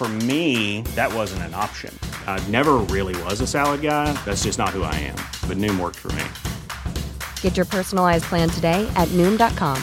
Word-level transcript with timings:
For 0.00 0.08
me, 0.08 0.80
that 0.96 1.12
wasn't 1.12 1.42
an 1.42 1.52
option. 1.52 1.92
I 2.26 2.42
never 2.48 2.78
really 2.88 3.14
was 3.24 3.42
a 3.42 3.46
salad 3.46 3.82
guy. 3.82 4.06
That's 4.24 4.44
just 4.44 4.58
not 4.58 4.70
who 4.70 4.82
I 4.82 4.94
am. 4.94 5.18
But 5.46 5.58
Noom 5.58 5.78
worked 5.78 5.98
for 5.98 6.10
me. 6.12 6.24
Get 7.42 7.54
your 7.58 7.66
personalized 7.66 8.24
plan 8.24 8.48
today 8.48 8.90
at 8.96 9.08
Noom.com. 9.08 9.76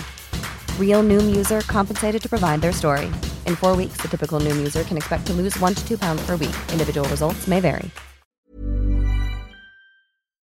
Real 0.79 1.03
Noom 1.03 1.35
user 1.35 1.61
compensated 1.61 2.19
to 2.21 2.29
provide 2.29 2.61
their 2.61 2.73
story. 2.73 3.11
In 3.45 3.55
four 3.55 3.75
weeks, 3.75 4.01
the 4.01 4.07
typical 4.07 4.39
Noom 4.39 4.57
user 4.57 4.83
can 4.83 4.97
expect 4.97 5.27
to 5.27 5.33
lose 5.33 5.55
one 5.59 5.75
to 5.75 5.87
two 5.87 5.99
pounds 5.99 6.25
per 6.25 6.35
week. 6.35 6.55
Individual 6.71 7.07
results 7.09 7.47
may 7.47 7.59
vary. 7.59 7.91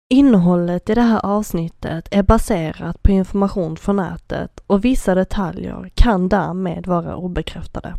Innehållet 0.09 0.89
i 0.89 0.93
det 0.93 1.01
här 1.01 1.25
avsnittet 1.25 2.07
är 2.11 2.23
baserat 2.23 3.03
på 3.03 3.11
information 3.11 3.77
från 3.77 3.95
nätet 3.95 4.59
och 4.67 4.85
vissa 4.85 5.15
detaljer 5.15 5.89
kan 5.95 6.29
därmed 6.29 6.87
vara 6.87 7.15
obekräftade. 7.15 7.95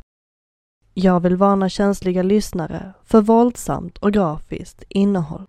Jag 0.95 1.21
vill 1.21 1.37
varna 1.37 1.69
känsliga 1.69 2.23
lyssnare 2.23 2.93
för 3.05 3.21
våldsamt 3.21 3.99
och 3.99 4.12
grafiskt 4.12 4.83
innehåll. 4.89 5.47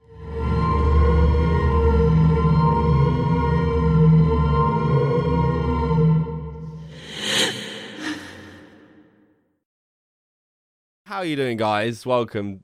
How 11.06 11.18
are 11.18 11.26
you 11.26 11.36
doing, 11.36 11.58
guys? 11.58 12.06
Welcome 12.06 12.60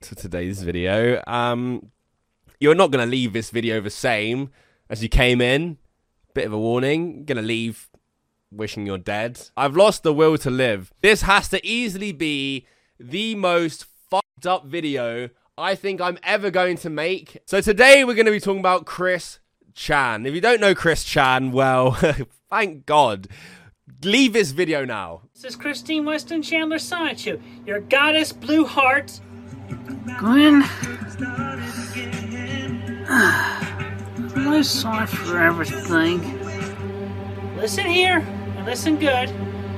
to 0.00 0.14
today's 0.14 0.62
video. 0.62 1.22
Um, 1.26 1.90
you're 2.60 2.74
not 2.74 2.92
going 2.92 3.04
to 3.04 3.10
leave 3.10 3.32
this 3.32 3.50
video 3.50 3.80
the 3.80 3.90
same 3.90 4.48
as 4.88 5.02
you 5.02 5.08
came 5.08 5.40
in. 5.40 5.76
Bit 6.34 6.46
of 6.46 6.52
a 6.52 6.58
warning. 6.58 7.24
Going 7.24 7.36
to 7.36 7.42
leave 7.42 7.88
wishing 8.56 8.86
you're 8.86 8.98
dead. 8.98 9.40
I've 9.56 9.76
lost 9.76 10.02
the 10.02 10.12
will 10.12 10.38
to 10.38 10.50
live. 10.50 10.92
This 11.02 11.22
has 11.22 11.48
to 11.48 11.64
easily 11.66 12.12
be 12.12 12.66
the 12.98 13.34
most 13.34 13.86
fucked 14.10 14.46
up 14.46 14.66
video 14.66 15.30
I 15.56 15.74
think 15.74 16.00
I'm 16.00 16.18
ever 16.22 16.50
going 16.50 16.76
to 16.78 16.90
make. 16.90 17.38
So 17.46 17.60
today 17.60 18.04
we're 18.04 18.14
going 18.14 18.26
to 18.26 18.32
be 18.32 18.40
talking 18.40 18.60
about 18.60 18.86
Chris 18.86 19.38
Chan. 19.74 20.26
If 20.26 20.34
you 20.34 20.40
don't 20.40 20.60
know 20.60 20.74
Chris 20.74 21.04
Chan, 21.04 21.52
well, 21.52 21.92
thank 22.50 22.86
God. 22.86 23.28
Leave 24.02 24.32
this 24.32 24.50
video 24.50 24.84
now. 24.84 25.22
This 25.34 25.44
is 25.44 25.56
Christine 25.56 26.04
Weston 26.04 26.42
Chandler 26.42 26.78
Sideshow, 26.78 27.40
your 27.66 27.80
goddess 27.80 28.32
blue 28.32 28.64
heart. 28.64 29.20
Gwen. 30.18 30.62
Am 34.36 34.48
I 34.48 34.62
sorry 34.62 35.06
for 35.06 35.38
everything? 35.38 36.40
Listen 37.56 37.86
here, 37.86 38.20
and 38.64 38.70
listen 38.70 38.96
good. 38.96 39.30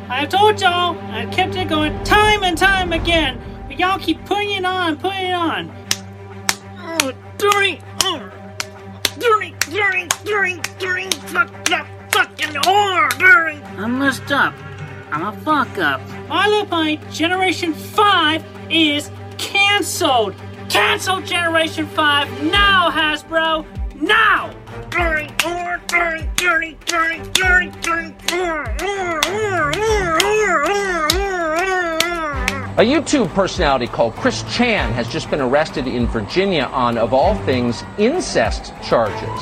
I've 0.08 0.28
told 0.28 0.60
y'all, 0.60 0.98
I've 1.10 1.30
kept 1.32 1.56
it 1.56 1.68
going 1.68 2.02
time 2.04 2.44
and 2.44 2.56
time 2.56 2.92
again, 2.92 3.40
but 3.66 3.78
y'all 3.78 3.98
keep 3.98 4.24
putting 4.24 4.52
it 4.52 4.64
on, 4.64 4.96
putting 4.96 5.26
it 5.26 5.34
on. 5.34 5.72
Oh, 6.78 7.12
dirty, 7.36 7.80
oh, 8.04 8.30
dirty, 9.18 9.54
dirty, 9.70 10.06
dirty, 10.24 10.60
dirty, 10.78 11.10
fuck, 11.28 11.50
fuck, 11.68 11.86
fucking 12.12 12.54
whore, 12.62 13.18
dirty. 13.18 13.60
I 13.76 13.86
messed 13.88 14.30
up. 14.30 14.54
I'm 15.10 15.26
a 15.26 15.32
fuck 15.40 15.78
up. 15.78 16.00
Little 16.28 16.66
Pony 16.66 16.98
Generation 17.10 17.74
5 17.74 18.44
is 18.70 19.10
cancelled. 19.38 20.34
Cancel 20.68 21.20
Generation 21.22 21.86
5 21.86 22.44
now, 22.44 22.90
Hasbro 22.90 23.66
now! 24.00 24.50
A 32.78 32.80
YouTube 32.80 33.32
personality 33.32 33.86
called 33.86 34.14
Chris 34.16 34.42
Chan 34.54 34.92
has 34.92 35.08
just 35.08 35.30
been 35.30 35.40
arrested 35.40 35.86
in 35.86 36.06
Virginia 36.06 36.64
on, 36.64 36.98
of 36.98 37.14
all 37.14 37.34
things, 37.44 37.82
incest 37.96 38.74
charges. 38.82 39.40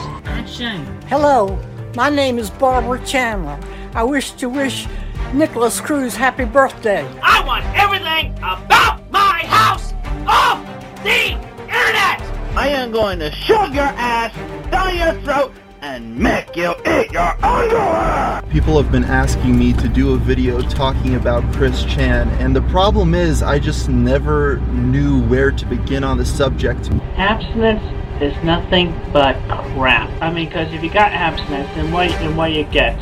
Hello, 1.08 1.58
my 1.96 2.08
name 2.08 2.38
is 2.38 2.50
Barbara 2.50 3.04
Chandler. 3.04 3.58
I 3.92 4.04
wish 4.04 4.32
to 4.32 4.48
wish 4.48 4.86
Nicholas 5.32 5.80
Cruz 5.80 6.14
happy 6.14 6.44
birthday. 6.44 7.04
I 7.22 7.44
want 7.44 7.64
everything 7.76 8.32
about 8.38 9.10
my 9.10 9.40
house 9.46 9.92
off 10.28 10.64
the 11.02 11.32
internet! 11.62 12.13
I 12.56 12.68
am 12.68 12.92
going 12.92 13.18
to 13.18 13.32
shove 13.32 13.74
your 13.74 13.82
ass 13.82 14.32
down 14.70 14.96
your 14.96 15.20
throat 15.22 15.52
and 15.80 16.16
make 16.16 16.54
you 16.54 16.72
eat 16.86 17.10
your 17.10 17.44
underwear! 17.44 18.42
People 18.48 18.80
have 18.80 18.92
been 18.92 19.02
asking 19.02 19.58
me 19.58 19.72
to 19.72 19.88
do 19.88 20.14
a 20.14 20.16
video 20.16 20.62
talking 20.62 21.16
about 21.16 21.42
Chris 21.52 21.84
Chan, 21.84 22.28
and 22.40 22.54
the 22.54 22.62
problem 22.62 23.12
is 23.12 23.42
I 23.42 23.58
just 23.58 23.88
never 23.88 24.58
knew 24.70 25.20
where 25.24 25.50
to 25.50 25.66
begin 25.66 26.04
on 26.04 26.16
the 26.16 26.24
subject. 26.24 26.90
Abstinence 27.16 27.82
is 28.22 28.44
nothing 28.44 28.94
but 29.12 29.34
crap. 29.74 30.08
I 30.22 30.32
mean, 30.32 30.46
because 30.46 30.72
if 30.72 30.84
you 30.84 30.90
got 30.90 31.10
abstinence, 31.10 31.68
then 31.74 31.90
what, 31.90 32.08
then 32.10 32.36
what 32.36 32.52
you 32.52 32.62
get? 32.66 32.96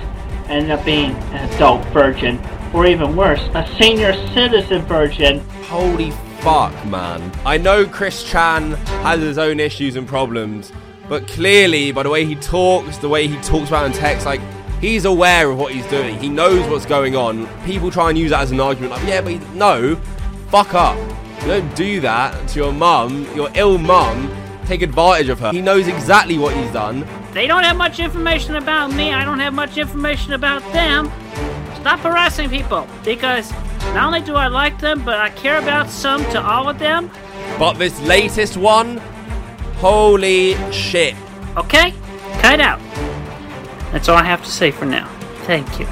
End 0.49 0.73
up 0.73 0.83
being 0.83 1.11
an 1.11 1.51
adult 1.51 1.85
virgin, 1.89 2.41
or 2.73 2.87
even 2.87 3.15
worse, 3.15 3.43
a 3.53 3.69
senior 3.79 4.15
citizen 4.29 4.81
virgin. 4.87 5.41
Holy 5.67 6.11
fuck, 6.43 6.85
man. 6.87 7.31
I 7.47 7.57
know 7.57 7.87
Chris 7.87 8.25
Chan 8.25 8.73
has 9.05 9.21
his 9.21 9.39
own 9.39 9.61
issues 9.61 9.95
and 9.95 10.09
problems, 10.09 10.73
but 11.09 11.29
clearly, 11.29 11.93
by 11.93 12.03
the 12.03 12.11
way 12.11 12.25
he 12.25 12.35
talks, 12.35 12.99
the 12.99 13.09
way 13.09 13.29
he 13.29 13.37
talks 13.43 13.69
about 13.69 13.87
in 13.87 13.93
text, 13.93 14.27
like, 14.27 14.41
he's 14.81 15.05
aware 15.05 15.49
of 15.49 15.57
what 15.57 15.73
he's 15.73 15.87
doing. 15.87 16.19
He 16.19 16.29
knows 16.29 16.69
what's 16.69 16.85
going 16.85 17.15
on. 17.15 17.47
People 17.65 17.93
try 17.93 18.09
and 18.09 18.19
use 18.19 18.31
that 18.31 18.41
as 18.41 18.51
an 18.51 18.59
argument, 18.59 18.91
like, 18.91 19.07
yeah, 19.07 19.21
but 19.21 19.33
he, 19.35 19.39
no, 19.55 19.95
fuck 20.49 20.75
up. 20.75 20.99
You 21.43 21.47
don't 21.47 21.77
do 21.77 22.01
that 22.01 22.49
to 22.49 22.59
your 22.59 22.73
mum, 22.73 23.25
your 23.37 23.49
ill 23.55 23.79
mum, 23.79 24.35
take 24.67 24.83
advantage 24.83 25.29
of 25.29 25.39
her. 25.39 25.53
He 25.53 25.63
knows 25.63 25.87
exactly 25.87 26.39
what 26.39 26.57
he's 26.57 26.73
done. 26.73 27.07
They 27.33 27.47
don't 27.47 27.63
have 27.63 27.77
much 27.77 28.01
information 28.01 28.57
about 28.57 28.93
me. 28.93 29.13
I 29.13 29.25
don't 29.25 29.39
have 29.39 29.55
much 29.55 29.79
information 29.79 30.33
about 30.33 30.61
them. 30.73 31.07
Stop 31.77 32.01
harassing 32.01 32.51
people 32.51 32.89
because 33.05 33.53
not 33.95 34.07
only 34.07 34.21
do 34.23 34.35
I 34.35 34.49
like 34.49 34.81
them, 34.81 35.05
but 35.05 35.19
I 35.19 35.31
care 35.31 35.59
about 35.59 35.91
some 35.91 36.23
to 36.31 36.41
all 36.41 36.69
of 36.69 36.79
them. 36.79 37.11
But 37.59 37.75
this 37.75 37.99
latest 38.01 38.57
one, 38.57 38.99
holy 39.77 40.55
shit. 40.73 41.15
Okay? 41.57 41.93
Cut 42.41 42.61
out. 42.61 42.81
That's 43.93 44.09
all 44.09 44.17
I 44.17 44.25
have 44.25 44.43
to 44.45 44.51
say 44.51 44.71
for 44.71 44.87
now. 44.87 45.07
Thank 45.45 45.79
you. 45.79 45.87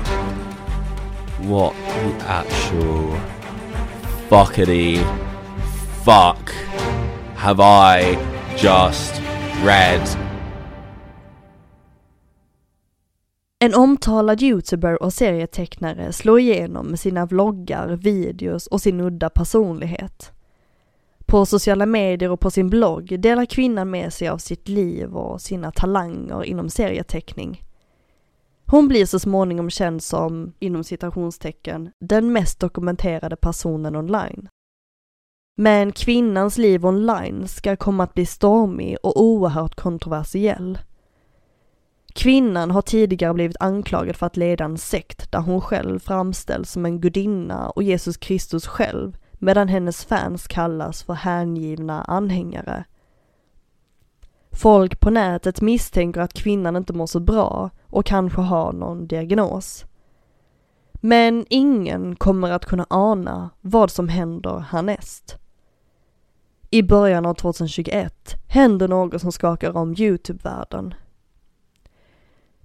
What 1.47 1.75
the 1.75 2.25
actual 2.27 3.19
fuckity 4.29 4.99
fuck 6.03 6.51
have 7.37 7.61
I 7.61 8.15
just 8.57 9.21
read? 9.63 10.30
En 13.63 13.75
omtalad 13.75 14.43
youtuber 14.43 15.03
och 15.03 15.13
serietecknare 15.13 16.13
slår 16.13 16.41
igenom 16.41 16.87
med 16.87 17.01
sina 17.01 17.27
vloggar, 17.27 17.89
videos 17.89 18.67
och 18.67 18.81
sin 18.81 19.01
udda 19.01 19.31
personlighet. 19.31 20.33
På 21.27 21.47
sociala 21.47 21.87
medier 21.87 22.31
och 22.31 22.41
på 22.41 22.51
sin 22.51 22.71
blogg 22.71 23.21
delar 23.21 23.45
kvinnan 23.45 23.91
med 23.91 24.13
sig 24.13 24.29
av 24.29 24.39
sitt 24.39 24.69
liv 24.69 25.17
och 25.17 25.41
sina 25.41 25.71
talanger 25.71 26.45
inom 26.45 26.71
serieteckning. 26.71 27.63
Hon 28.67 28.89
blir 28.89 29.07
så 29.07 29.19
småningom 29.19 29.71
känd 29.71 30.03
som, 30.03 30.53
inom 30.59 30.85
citationstecken, 30.85 31.91
den 32.01 32.33
mest 32.33 32.61
dokumenterade 32.61 33.37
personen 33.37 33.97
online. 33.97 34.49
Men 35.57 35.93
kvinnans 35.93 36.59
liv 36.59 36.87
online 36.87 37.49
ska 37.49 37.77
komma 37.77 38.05
att 38.05 38.15
bli 38.15 38.27
stormig 38.27 38.97
och 39.03 39.23
oerhört 39.23 39.75
kontroversiell. 39.75 40.79
Kvinnan 42.21 42.71
har 42.71 42.83
tidigare 42.83 43.35
blivit 43.35 43.57
anklagad 43.61 44.17
för 44.17 44.27
att 44.27 44.37
leda 44.37 44.65
en 44.65 44.79
sekt 44.79 45.33
där 45.33 45.41
hon 45.41 45.61
själv 45.61 45.99
framställs 45.99 46.71
som 46.71 46.87
en 46.87 47.01
gudinna 47.01 47.71
och 47.71 47.83
Jesus 47.83 48.17
Kristus 48.17 48.67
själv, 48.67 49.17
medan 49.33 49.69
hennes 49.69 50.05
fans 50.05 50.49
kallas 50.49 51.03
för 51.03 51.13
hängivna 51.13 52.03
anhängare. 52.03 52.85
Folk 54.53 55.01
på 55.01 55.11
nätet 55.11 55.61
misstänker 55.61 56.21
att 56.21 56.33
kvinnan 56.33 56.77
inte 56.77 56.93
mår 56.93 57.07
så 57.07 57.21
bra 57.21 57.71
och 57.87 58.07
kanske 58.07 58.41
har 58.41 58.73
någon 58.73 59.07
diagnos. 59.07 59.85
Men 60.93 61.47
ingen 61.49 62.17
kommer 62.17 62.51
att 62.51 62.67
kunna 62.67 62.87
ana 62.91 63.51
vad 63.61 63.91
som 63.91 64.09
händer 64.09 64.59
härnäst. 64.59 65.39
I 66.71 66.83
början 66.83 67.27
av 67.27 67.35
2021 67.35 68.37
händer 68.49 68.89
något 68.89 69.21
som 69.21 69.33
skakar 69.33 69.77
om 69.77 69.95
YouTube-världen. 69.99 70.95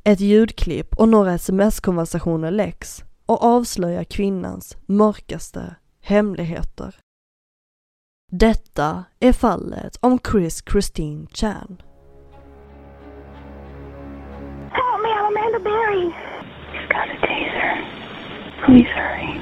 Ett 0.07 0.19
ljudklipp 0.19 0.95
och 0.95 1.09
några 1.09 1.33
sms-konversationer 1.33 2.51
läcks 2.51 3.03
och 3.25 3.43
avslöjar 3.43 4.03
kvinnans 4.03 4.77
mörkaste 4.85 5.75
hemligheter. 6.01 6.95
Detta 8.31 9.03
är 9.19 9.33
fallet 9.33 9.97
om 10.01 10.19
Chris 10.31 10.63
Christine 10.71 11.27
Chan. 11.33 11.81
Help 14.71 15.01
me, 15.03 15.09
I'm 15.09 15.27
Amanda 15.27 15.59
Berry. 15.59 16.05
He's 16.73 16.87
got 16.87 17.09
a 17.09 17.17
taser. 17.21 17.75
Please 18.65 18.89
hurry. 18.95 19.41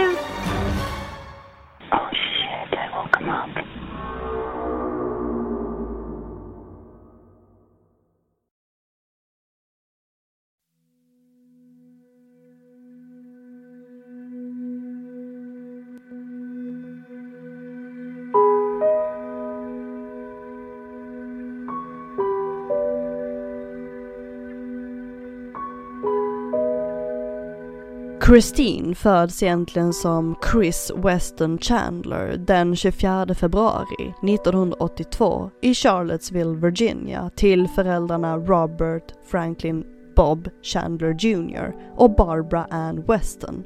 Christine 28.31 28.95
föds 28.95 29.43
egentligen 29.43 29.93
som 29.93 30.35
Chris 30.51 30.91
Weston 30.95 31.57
Chandler 31.57 32.37
den 32.37 32.75
24 32.75 33.35
februari 33.35 34.13
1982 34.23 35.49
i 35.61 35.73
Charlottesville, 35.73 36.57
Virginia 36.57 37.29
till 37.35 37.67
föräldrarna 37.67 38.37
Robert 38.37 39.13
Franklin 39.25 39.83
Bob 40.15 40.49
Chandler 40.63 41.15
Jr 41.19 41.75
och 41.95 42.15
Barbara 42.15 42.67
Ann 42.69 43.03
Weston. 43.07 43.63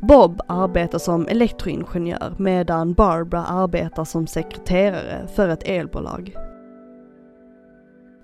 Bob 0.00 0.40
arbetar 0.48 0.98
som 0.98 1.26
elektroingenjör 1.26 2.34
medan 2.38 2.94
Barbara 2.94 3.44
arbetar 3.44 4.04
som 4.04 4.26
sekreterare 4.26 5.28
för 5.34 5.48
ett 5.48 5.62
elbolag. 5.68 6.36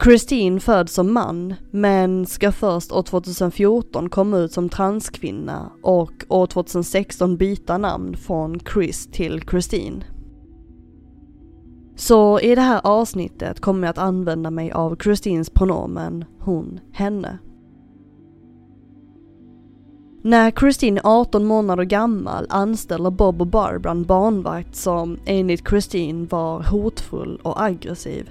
Christine 0.08 0.60
föds 0.60 0.92
som 0.92 1.12
man, 1.12 1.54
men 1.70 2.26
ska 2.26 2.52
först 2.52 2.92
år 2.92 3.02
2014 3.02 4.10
komma 4.10 4.38
ut 4.38 4.52
som 4.52 4.68
transkvinna 4.68 5.70
och 5.82 6.12
år 6.28 6.46
2016 6.46 7.36
byta 7.36 7.78
namn 7.78 8.16
från 8.16 8.60
Chris 8.60 9.06
till 9.06 9.42
Christine. 9.50 10.04
Så 11.96 12.40
i 12.40 12.54
det 12.54 12.60
här 12.60 12.80
avsnittet 12.84 13.60
kommer 13.60 13.86
jag 13.86 13.90
att 13.90 13.98
använda 13.98 14.50
mig 14.50 14.72
av 14.72 14.96
Christines 14.96 15.50
pronomen 15.50 16.24
hon, 16.38 16.80
henne. 16.92 17.38
När 20.22 20.50
Christine 20.50 21.00
är 21.00 21.20
18 21.20 21.44
månader 21.44 21.84
gammal 21.84 22.46
anställer 22.50 23.10
Bob 23.10 23.40
och 23.40 23.46
Barbara 23.46 23.90
en 23.90 24.04
barnvakt 24.04 24.76
som 24.76 25.18
enligt 25.24 25.68
Christine 25.68 26.26
var 26.30 26.62
hotfull 26.62 27.40
och 27.42 27.62
aggressiv. 27.62 28.30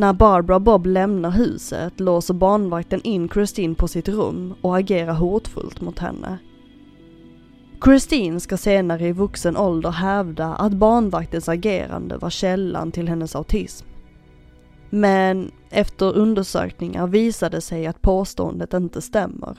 När 0.00 0.12
Barbara 0.12 0.56
och 0.56 0.62
Bob 0.62 0.86
lämnar 0.86 1.30
huset 1.30 2.00
låser 2.00 2.34
barnvakten 2.34 3.00
in 3.02 3.28
Christine 3.28 3.74
på 3.74 3.88
sitt 3.88 4.08
rum 4.08 4.54
och 4.60 4.76
agerar 4.76 5.12
hotfullt 5.12 5.80
mot 5.80 5.98
henne. 5.98 6.38
Christine 7.84 8.40
ska 8.40 8.56
senare 8.56 9.08
i 9.08 9.12
vuxen 9.12 9.56
ålder 9.56 9.90
hävda 9.90 10.46
att 10.46 10.72
barnvaktens 10.72 11.48
agerande 11.48 12.16
var 12.16 12.30
källan 12.30 12.92
till 12.92 13.08
hennes 13.08 13.36
autism. 13.36 13.86
Men 14.90 15.50
efter 15.70 16.16
undersökningar 16.16 17.06
visade 17.06 17.60
sig 17.60 17.86
att 17.86 18.02
påståendet 18.02 18.74
inte 18.74 19.02
stämmer. 19.02 19.58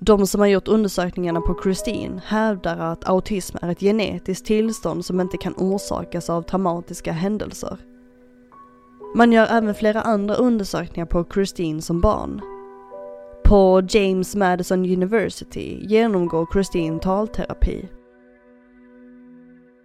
De 0.00 0.26
som 0.26 0.40
har 0.40 0.48
gjort 0.48 0.68
undersökningarna 0.68 1.40
på 1.40 1.60
Christine 1.62 2.20
hävdar 2.24 2.78
att 2.78 3.08
autism 3.08 3.56
är 3.62 3.70
ett 3.70 3.80
genetiskt 3.80 4.46
tillstånd 4.46 5.04
som 5.04 5.20
inte 5.20 5.36
kan 5.36 5.54
orsakas 5.56 6.30
av 6.30 6.42
traumatiska 6.42 7.12
händelser. 7.12 7.78
Man 9.14 9.32
gör 9.32 9.46
även 9.50 9.74
flera 9.74 10.00
andra 10.00 10.34
undersökningar 10.34 11.06
på 11.06 11.24
Christine 11.34 11.82
som 11.82 12.00
barn. 12.00 12.40
På 13.44 13.82
James 13.88 14.36
Madison 14.36 14.84
University 14.84 15.78
genomgår 15.86 16.46
Christine 16.52 17.00
talterapi. 17.00 17.88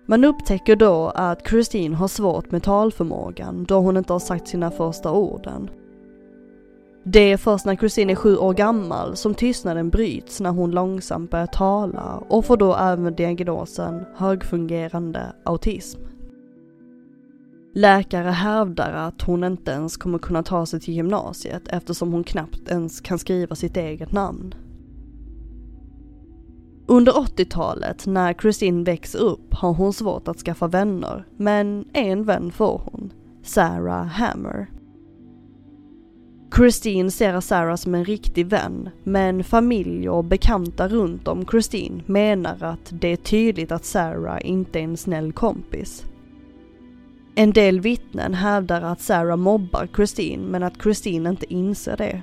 Man 0.05 0.23
upptäcker 0.23 0.75
då 0.75 1.11
att 1.15 1.47
Christine 1.47 1.95
har 1.95 2.07
svårt 2.07 2.51
med 2.51 2.63
talförmågan 2.63 3.63
då 3.63 3.79
hon 3.79 3.97
inte 3.97 4.13
har 4.13 4.19
sagt 4.19 4.47
sina 4.47 4.71
första 4.71 5.11
orden. 5.11 5.69
Det 7.03 7.31
är 7.31 7.37
först 7.37 7.65
när 7.65 7.75
Christine 7.75 8.11
är 8.11 8.15
sju 8.15 8.37
år 8.37 8.53
gammal 8.53 9.15
som 9.15 9.33
tystnaden 9.33 9.89
bryts 9.89 10.39
när 10.39 10.49
hon 10.49 10.71
långsamt 10.71 11.31
börjar 11.31 11.47
tala 11.47 12.23
och 12.29 12.45
får 12.45 12.57
då 12.57 12.75
även 12.75 13.15
diagnosen 13.15 14.05
högfungerande 14.15 15.33
autism. 15.43 15.99
Läkare 17.77 18.29
hävdar 18.29 18.91
att 18.91 19.21
hon 19.21 19.43
inte 19.43 19.71
ens 19.71 19.97
kommer 19.97 20.17
kunna 20.17 20.43
ta 20.43 20.65
sig 20.65 20.79
till 20.79 20.93
gymnasiet 20.93 21.67
eftersom 21.67 22.11
hon 22.11 22.23
knappt 22.23 22.69
ens 22.69 23.01
kan 23.01 23.19
skriva 23.19 23.55
sitt 23.55 23.77
eget 23.77 24.11
namn. 24.11 24.55
Under 26.87 27.11
80-talet 27.11 28.05
när 28.05 28.33
Christine 28.33 28.83
växer 28.83 29.19
upp 29.19 29.53
har 29.53 29.73
hon 29.73 29.93
svårt 29.93 30.27
att 30.27 30.37
skaffa 30.37 30.67
vänner, 30.67 31.27
men 31.37 31.85
en 31.93 32.23
vän 32.23 32.51
får 32.51 32.81
hon, 32.85 33.13
Sarah 33.43 34.05
Hammer. 34.05 34.67
Christine 36.55 37.11
ser 37.11 37.39
Sarah 37.39 37.75
som 37.75 37.95
en 37.95 38.05
riktig 38.05 38.47
vän, 38.47 38.89
men 39.03 39.43
familj 39.43 40.09
och 40.09 40.23
bekanta 40.25 40.87
runt 40.87 41.27
om 41.27 41.45
Christine 41.45 42.03
menar 42.05 42.63
att 42.63 42.93
det 43.01 43.07
är 43.07 43.17
tydligt 43.17 43.71
att 43.71 43.85
Sarah 43.85 44.39
inte 44.41 44.79
är 44.79 44.83
en 44.83 44.97
snäll 44.97 45.33
kompis. 45.33 46.05
En 47.39 47.51
del 47.53 47.79
vittnen 47.79 48.33
hävdar 48.33 48.81
att 48.81 49.01
Sarah 49.01 49.37
mobbar 49.37 49.87
Christine 49.95 50.47
men 50.47 50.63
att 50.63 50.81
Christine 50.83 51.29
inte 51.29 51.53
inser 51.53 51.97
det. 51.97 52.21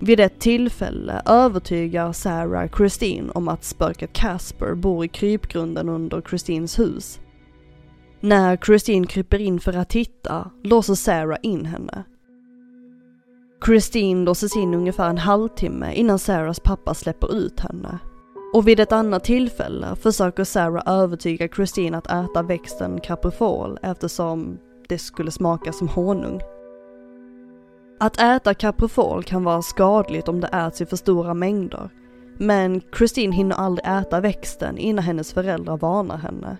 Vid 0.00 0.20
ett 0.20 0.40
tillfälle 0.40 1.22
övertygar 1.26 2.12
Sarah 2.12 2.68
Christine 2.76 3.30
om 3.34 3.48
att 3.48 3.64
spöket 3.64 4.12
Casper 4.12 4.74
bor 4.74 5.04
i 5.04 5.08
krypgrunden 5.08 5.88
under 5.88 6.20
Christines 6.20 6.78
hus. 6.78 7.20
När 8.20 8.56
Christine 8.56 9.06
kryper 9.06 9.38
in 9.38 9.60
för 9.60 9.76
att 9.76 9.88
titta 9.90 10.50
låser 10.62 10.94
Sarah 10.94 11.38
in 11.42 11.66
henne. 11.66 12.04
Christine 13.66 14.24
låses 14.24 14.56
in 14.56 14.74
ungefär 14.74 15.10
en 15.10 15.18
halvtimme 15.18 15.94
innan 15.94 16.18
Sarahs 16.18 16.60
pappa 16.60 16.94
släpper 16.94 17.36
ut 17.36 17.60
henne. 17.60 17.98
Och 18.52 18.68
vid 18.68 18.80
ett 18.80 18.92
annat 18.92 19.24
tillfälle 19.24 19.96
försöker 19.96 20.44
Sarah 20.44 20.82
övertyga 20.86 21.48
Christine 21.48 21.98
att 21.98 22.06
äta 22.06 22.42
växten 22.42 23.00
Caprifol 23.00 23.78
eftersom 23.82 24.58
det 24.88 24.98
skulle 24.98 25.30
smaka 25.30 25.72
som 25.72 25.88
honung. 25.88 26.40
Att 28.00 28.20
äta 28.20 28.54
Caprifol 28.54 29.24
kan 29.24 29.44
vara 29.44 29.62
skadligt 29.62 30.28
om 30.28 30.40
det 30.40 30.46
äts 30.46 30.80
i 30.80 30.86
för 30.86 30.96
stora 30.96 31.34
mängder. 31.34 31.90
Men 32.38 32.80
Christine 32.98 33.36
hinner 33.36 33.56
aldrig 33.56 33.86
äta 33.86 34.20
växten 34.20 34.78
innan 34.78 35.04
hennes 35.04 35.32
föräldrar 35.32 35.76
varnar 35.76 36.16
henne. 36.16 36.56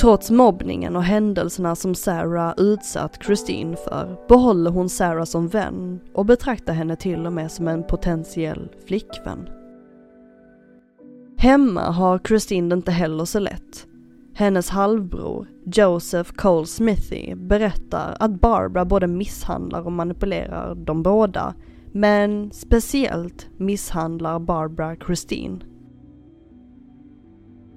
Trots 0.00 0.30
mobbningen 0.30 0.96
och 0.96 1.04
händelserna 1.04 1.76
som 1.76 1.94
Sarah 1.94 2.54
utsatt 2.56 3.24
Christine 3.24 3.76
för 3.76 4.16
behåller 4.28 4.70
hon 4.70 4.88
Sarah 4.88 5.24
som 5.24 5.48
vän 5.48 6.00
och 6.14 6.26
betraktar 6.26 6.72
henne 6.72 6.96
till 6.96 7.26
och 7.26 7.32
med 7.32 7.52
som 7.52 7.68
en 7.68 7.82
potentiell 7.82 8.68
flickvän. 8.86 9.48
Hemma 11.38 11.90
har 11.90 12.18
Christine 12.18 12.68
det 12.68 12.74
inte 12.74 12.92
heller 12.92 13.24
så 13.24 13.38
lätt. 13.38 13.86
Hennes 14.34 14.70
halvbror, 14.70 15.46
Joseph 15.64 16.32
Cole 16.32 16.66
Smithy, 16.66 17.34
berättar 17.34 18.16
att 18.20 18.40
Barbara 18.40 18.84
både 18.84 19.06
misshandlar 19.06 19.86
och 19.86 19.92
manipulerar 19.92 20.74
de 20.74 21.02
båda, 21.02 21.54
men 21.92 22.50
speciellt 22.52 23.48
misshandlar 23.56 24.38
Barbara 24.38 24.96
Christine. 24.96 25.58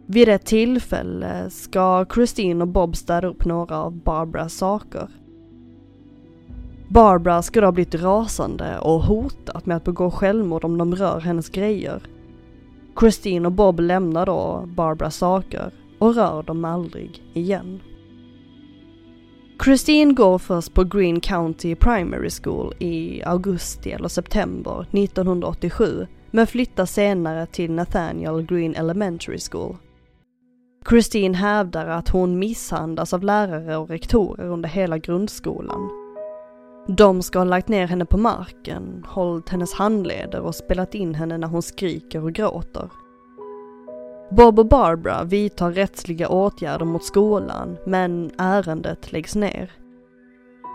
Vid 0.05 0.29
ett 0.29 0.45
tillfälle 0.45 1.49
ska 1.49 2.05
Christine 2.13 2.61
och 2.61 2.67
Bob 2.67 2.95
städa 2.95 3.27
upp 3.27 3.45
några 3.45 3.77
av 3.77 3.91
Barbaras 4.03 4.53
saker. 4.53 5.09
Barbara 6.87 7.41
ska 7.41 7.61
då 7.61 7.67
ha 7.67 7.71
blivit 7.71 7.95
rasande 7.95 8.79
och 8.79 9.01
hotat 9.03 9.65
med 9.65 9.77
att 9.77 9.83
begå 9.83 10.11
självmord 10.11 10.65
om 10.65 10.77
de 10.77 10.95
rör 10.95 11.19
hennes 11.19 11.49
grejer. 11.49 12.01
Christine 13.00 13.46
och 13.46 13.51
Bob 13.51 13.79
lämnar 13.79 14.25
då 14.25 14.63
Barbaras 14.67 15.15
saker 15.15 15.72
och 16.00 16.15
rör 16.15 16.43
dem 16.43 16.65
aldrig 16.65 17.24
igen. 17.34 17.79
Christine 19.63 20.13
går 20.13 20.38
först 20.38 20.74
på 20.74 20.84
Green 20.84 21.19
County 21.19 21.75
Primary 21.75 22.29
School 22.43 22.74
i 22.79 23.24
augusti 23.24 23.91
eller 23.91 24.08
september 24.08 24.81
1987 24.91 26.08
men 26.31 26.48
flyttar 26.48 26.86
senare 26.86 27.46
till 27.46 27.72
Nathaniel 27.72 28.41
Green 28.46 28.75
Elementary 28.75 29.39
School. 29.51 29.77
Christine 30.89 31.34
hävdar 31.34 31.88
att 31.88 32.10
hon 32.10 32.39
misshandlas 32.39 33.13
av 33.13 33.24
lärare 33.24 33.77
och 33.77 33.89
rektorer 33.89 34.46
under 34.46 34.69
hela 34.69 34.98
grundskolan. 34.98 35.99
De 36.88 37.21
ska 37.21 37.39
ha 37.39 37.43
lagt 37.43 37.67
ner 37.67 37.88
henne 37.88 38.05
på 38.05 38.17
marken, 38.17 39.05
hållit 39.07 39.50
hennes 39.50 39.74
handleder 39.74 40.41
och 40.41 40.55
spelat 40.55 40.95
in 40.95 41.15
henne 41.15 41.38
när 41.38 41.48
hon 41.48 41.62
skriker 41.62 42.24
och 42.24 42.33
gråter. 42.33 42.89
Bob 44.31 44.59
och 44.59 44.65
Barbara 44.65 45.24
vidtar 45.24 45.71
rättsliga 45.71 46.29
åtgärder 46.29 46.86
mot 46.86 47.03
skolan, 47.03 47.77
men 47.86 48.31
ärendet 48.38 49.12
läggs 49.12 49.36
ner. 49.36 49.71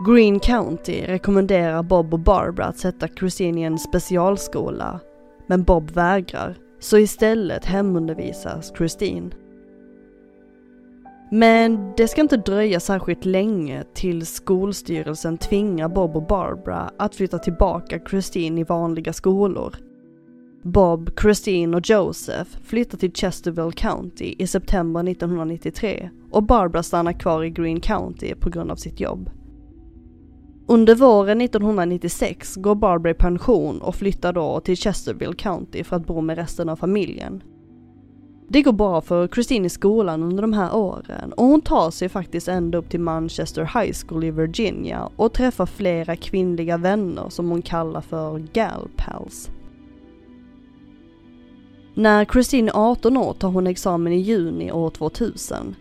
Green 0.07 0.41
County 0.41 1.05
rekommenderar 1.07 1.83
Bob 1.83 2.15
och 2.15 2.21
Barbara 2.21 2.67
att 2.67 2.79
sätta 2.79 3.09
Christine 3.09 3.61
i 3.61 3.65
en 3.65 3.79
specialskola, 3.79 5.01
men 5.47 5.63
Bob 5.63 5.91
vägrar, 5.91 6.57
så 6.81 6.99
istället 6.99 7.65
hemundervisas 7.65 8.73
Christine. 8.77 9.31
Men 11.37 11.93
det 11.97 12.09
ska 12.09 12.21
inte 12.21 12.37
dröja 12.37 12.81
särskilt 12.81 13.25
länge 13.25 13.85
till 13.95 14.27
skolstyrelsen 14.27 15.39
tvingar 15.39 15.89
Bob 15.89 16.17
och 16.17 16.27
Barbara 16.27 16.91
att 16.99 17.15
flytta 17.15 17.39
tillbaka 17.39 18.01
Christine 18.11 18.61
i 18.61 18.65
vanliga 18.65 19.13
skolor. 19.13 19.77
Bob, 20.63 21.11
Christine 21.21 21.77
och 21.77 21.91
Joseph 21.91 22.51
flyttar 22.65 22.99
till 22.99 23.13
Chesterville 23.13 23.73
County 23.73 24.35
i 24.39 24.47
september 24.47 25.09
1993 25.09 26.11
och 26.31 26.43
Barbara 26.43 26.83
stannar 26.83 27.13
kvar 27.13 27.45
i 27.45 27.51
Green 27.51 27.81
County 27.81 28.35
på 28.35 28.51
grund 28.51 28.71
av 28.71 28.77
sitt 28.77 29.01
jobb. 29.01 29.31
Under 30.69 30.95
våren 30.95 31.41
1996 31.41 32.57
går 32.57 32.75
Barbara 32.75 33.11
i 33.11 33.15
pension 33.15 33.81
och 33.81 33.95
flyttar 33.95 34.33
då 34.33 34.61
till 34.61 34.77
Chesterville 34.77 35.35
County 35.35 35.85
för 35.85 35.97
att 35.97 36.07
bo 36.07 36.21
med 36.21 36.37
resten 36.37 36.69
av 36.69 36.77
familjen. 36.77 37.43
Det 38.49 38.63
går 38.63 38.73
bra 38.73 39.01
för 39.01 39.29
Christine 39.29 39.67
i 39.67 39.71
skolan 39.71 40.23
under 40.23 40.43
de 40.43 40.53
här 40.53 40.75
åren 40.75 41.33
och 41.33 41.47
hon 41.47 41.61
tar 41.61 41.91
sig 41.91 42.09
faktiskt 42.09 42.49
ända 42.49 42.79
upp 42.79 42.89
till 42.89 43.01
Manchester 43.01 43.63
High 43.63 43.93
School 44.07 44.25
i 44.25 44.31
Virginia 44.31 45.09
och 45.17 45.33
träffar 45.33 45.67
flera 45.67 46.17
kvinnliga 46.17 46.77
vänner 46.77 47.29
som 47.29 47.49
hon 47.49 47.63
kallar 47.63 48.01
för 48.01 48.39
gal 48.53 48.89
pals. 48.97 49.51
När 51.95 52.25
Christine 52.25 52.69
är 52.69 52.91
18 52.91 53.17
år 53.17 53.33
tar 53.33 53.49
hon 53.49 53.67
examen 53.67 54.13
i 54.13 54.21
juni 54.21 54.73
år 54.73 54.91
2000. 54.91 55.75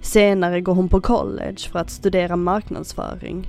Senare 0.00 0.60
går 0.60 0.74
hon 0.74 0.88
på 0.88 1.00
college 1.00 1.68
för 1.72 1.78
att 1.78 1.90
studera 1.90 2.36
marknadsföring. 2.36 3.46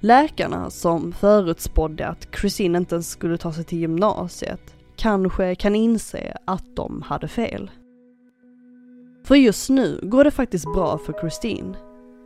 Läkarna 0.00 0.70
som 0.70 1.12
förutspådde 1.12 2.06
att 2.06 2.28
Christine 2.40 2.78
inte 2.78 2.94
ens 2.94 3.10
skulle 3.10 3.38
ta 3.38 3.52
sig 3.52 3.64
till 3.64 3.78
gymnasiet 3.78 4.75
kanske 4.96 5.54
kan 5.54 5.74
inse 5.74 6.36
att 6.44 6.76
de 6.76 7.02
hade 7.02 7.28
fel. 7.28 7.70
För 9.24 9.34
just 9.34 9.70
nu 9.70 10.00
går 10.02 10.24
det 10.24 10.30
faktiskt 10.30 10.74
bra 10.74 10.98
för 10.98 11.12
Christine. 11.12 11.76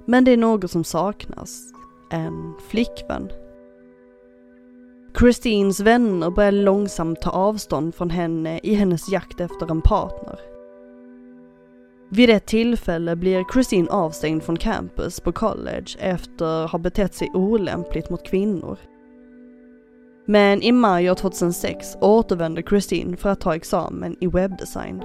Men 0.07 0.25
det 0.25 0.31
är 0.31 0.37
något 0.37 0.71
som 0.71 0.85
saknas. 0.85 1.61
En 2.11 2.55
flickvän. 2.69 3.31
Christines 5.19 5.81
vänner 5.81 6.31
börjar 6.31 6.53
långsamt 6.53 7.21
ta 7.21 7.31
avstånd 7.31 7.95
från 7.95 8.11
henne 8.11 8.61
i 8.63 8.75
hennes 8.75 9.13
jakt 9.13 9.41
efter 9.41 9.71
en 9.71 9.83
partner. 9.83 10.41
Vid 12.11 12.31
ett 12.31 12.47
tillfälle 12.47 13.17
blir 13.17 13.45
Christine 13.53 13.89
avstängd 13.91 14.43
från 14.43 14.57
campus 14.57 15.21
på 15.21 15.33
college 15.33 15.97
efter 15.99 16.65
att 16.65 16.71
ha 16.71 16.79
betett 16.79 17.15
sig 17.15 17.31
olämpligt 17.35 18.11
mot 18.11 18.27
kvinnor. 18.27 18.79
Men 20.31 20.63
i 20.63 20.73
maj 20.73 21.11
år 21.11 21.15
2006 21.15 21.97
återvände 22.01 22.63
Christine 22.63 23.17
för 23.17 23.29
att 23.29 23.41
ta 23.41 23.55
examen 23.55 24.17
i 24.21 24.27
webbdesign. 24.27 25.03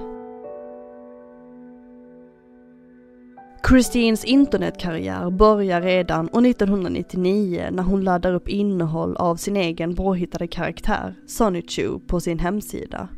Christines 3.68 4.24
internetkarriär 4.24 5.30
börjar 5.30 5.80
redan 5.80 6.28
år 6.32 6.46
1999 6.46 7.68
när 7.72 7.82
hon 7.82 8.04
laddar 8.04 8.34
upp 8.34 8.48
innehåll 8.48 9.16
av 9.16 9.36
sin 9.36 9.56
egen 9.56 9.96
påhittade 9.96 10.46
karaktär, 10.46 11.14
Sonichu, 11.26 11.98
på 12.06 12.20
sin 12.20 12.38
hemsida. 12.38 13.08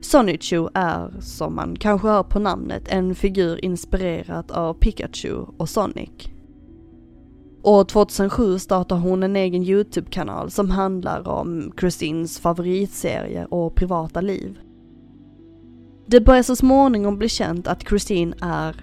Sonichu 0.00 0.68
är, 0.74 1.20
som 1.20 1.54
man 1.54 1.76
kanske 1.76 2.08
hör 2.08 2.22
på 2.22 2.38
namnet, 2.38 2.88
en 2.88 3.14
figur 3.14 3.64
inspirerad 3.64 4.52
av 4.52 4.74
Pikachu 4.74 5.34
och 5.56 5.68
Sonic. 5.68 6.39
År 7.62 7.84
2007 7.84 8.58
startar 8.58 8.96
hon 8.96 9.22
en 9.22 9.36
egen 9.36 9.62
YouTube-kanal 9.62 10.50
som 10.50 10.70
handlar 10.70 11.28
om 11.28 11.72
Christines 11.80 12.38
favoritserier 12.38 13.54
och 13.54 13.74
privata 13.74 14.20
liv. 14.20 14.58
Det 16.06 16.20
börjar 16.20 16.42
så 16.42 16.56
småningom 16.56 17.18
bli 17.18 17.28
känt 17.28 17.66
att 17.66 17.88
Christine 17.88 18.34
är, 18.40 18.76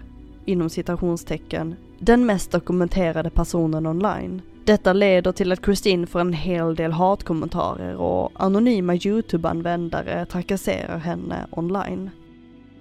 inom 0.45 0.69
citationstecken, 0.69 1.75
den 1.99 2.25
mest 2.25 2.51
dokumenterade 2.51 3.29
personen 3.29 3.87
online. 3.87 4.41
Detta 4.65 4.93
leder 4.93 5.31
till 5.31 5.51
att 5.51 5.65
Christine 5.65 6.07
får 6.07 6.19
en 6.19 6.33
hel 6.33 6.75
del 6.75 6.91
hatkommentarer 6.91 7.95
och 7.95 8.31
anonyma 8.33 8.95
YouTube-användare 8.95 10.25
trakasserar 10.25 10.97
henne 10.97 11.47
online. 11.51 12.09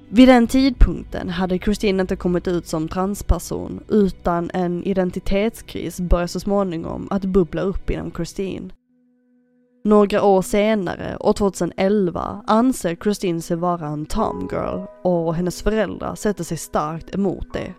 Vid 0.09 0.29
den 0.29 0.47
tidpunkten 0.47 1.29
hade 1.29 1.59
Christine 1.59 2.01
inte 2.01 2.17
kommit 2.17 2.49
ut 2.49 2.67
som 2.67 2.89
transperson 2.89 3.81
utan 3.89 4.51
en 4.55 4.83
identitetskris 4.85 6.01
började 6.01 6.29
så 6.29 6.41
småningom 6.41 7.09
att 7.11 7.25
bubbla 7.25 7.63
upp 7.63 7.91
inom 7.91 8.13
Christine. 8.13 8.71
Några 9.85 10.23
år 10.23 10.43
senare, 10.43 11.17
år 11.21 11.33
2011, 11.33 12.45
anser 12.47 12.97
Christine 12.97 13.43
sig 13.43 13.57
vara 13.57 13.87
en 13.87 14.07
tomgirl 14.07 14.87
och 15.03 15.35
hennes 15.35 15.63
föräldrar 15.63 16.15
sätter 16.15 16.45
sig 16.45 16.57
starkt 16.57 17.15
emot 17.15 17.47
det. 17.53 17.75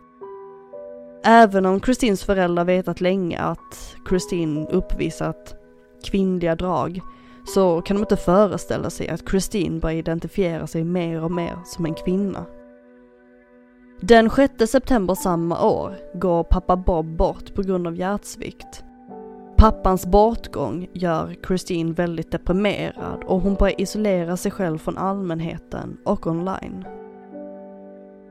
Även 1.24 1.66
om 1.66 1.82
Christines 1.82 2.24
föräldrar 2.24 2.66
vetat 2.66 3.02
länge 3.02 3.40
att 3.40 3.96
Christine 4.10 4.68
uppvisat 4.72 5.56
kvinnliga 6.04 6.56
drag 6.56 7.02
så 7.48 7.82
kan 7.82 7.96
de 7.96 8.02
inte 8.02 8.18
föreställa 8.18 8.90
sig 8.90 9.10
att 9.10 9.30
Christine 9.30 9.80
börjar 9.80 9.98
identifiera 9.98 10.68
sig 10.68 10.84
mer 10.84 11.24
och 11.24 11.32
mer 11.32 11.60
som 11.66 11.86
en 11.86 11.94
kvinna. 11.94 12.46
Den 14.02 14.30
6 14.30 14.72
september 14.72 15.16
samma 15.16 15.66
år 15.66 15.96
går 16.14 16.44
pappa 16.44 16.76
Bob 16.76 17.18
bort 17.18 17.54
på 17.54 17.62
grund 17.62 17.88
av 17.88 17.96
hjärtsvikt. 17.96 18.84
Pappans 19.58 20.06
bortgång 20.06 20.88
gör 20.94 21.36
Christine 21.48 21.94
väldigt 21.94 22.32
deprimerad 22.32 23.24
och 23.26 23.42
hon 23.42 23.56
börjar 23.56 23.82
isolera 23.82 24.38
sig 24.38 24.52
själv 24.52 24.78
från 24.78 24.98
allmänheten 24.98 25.98
och 26.06 26.28
online. 26.28 26.86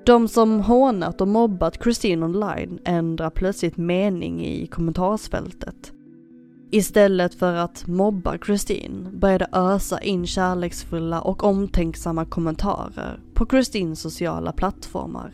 De 0.06 0.28
som 0.28 0.60
hånat 0.60 1.20
och 1.20 1.28
mobbat 1.28 1.82
Christine 1.82 2.24
online 2.26 2.78
ändrar 2.84 3.30
plötsligt 3.30 3.76
mening 3.76 4.44
i 4.44 4.66
kommentarsfältet. 4.66 5.92
Istället 6.76 7.34
för 7.34 7.54
att 7.54 7.86
mobba 7.86 8.38
Christine 8.38 9.10
började 9.10 9.48
ösa 9.52 10.00
in 10.00 10.26
kärleksfulla 10.26 11.20
och 11.20 11.44
omtänksamma 11.44 12.24
kommentarer 12.24 13.20
på 13.34 13.46
Christines 13.46 14.00
sociala 14.00 14.52
plattformar. 14.52 15.32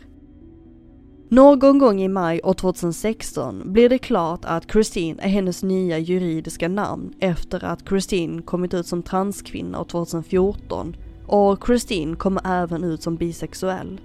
Någon 1.29 1.79
gång 1.79 2.01
i 2.01 2.07
maj 2.07 2.41
år 2.43 2.53
2016 2.53 3.73
blir 3.73 3.89
det 3.89 3.97
klart 3.97 4.45
att 4.45 4.71
Christine 4.71 5.23
är 5.23 5.29
hennes 5.29 5.63
nya 5.63 5.97
juridiska 5.97 6.69
namn 6.69 7.13
efter 7.19 7.65
att 7.65 7.87
Christine 7.87 8.41
kommit 8.41 8.73
ut 8.73 8.87
som 8.87 9.03
transkvinna 9.03 9.79
år 9.79 9.85
2014 9.85 10.95
och 11.27 11.65
Christine 11.65 12.15
kommer 12.15 12.41
även 12.45 12.83
ut 12.83 13.03
som 13.03 13.15
bisexuell. 13.15 14.01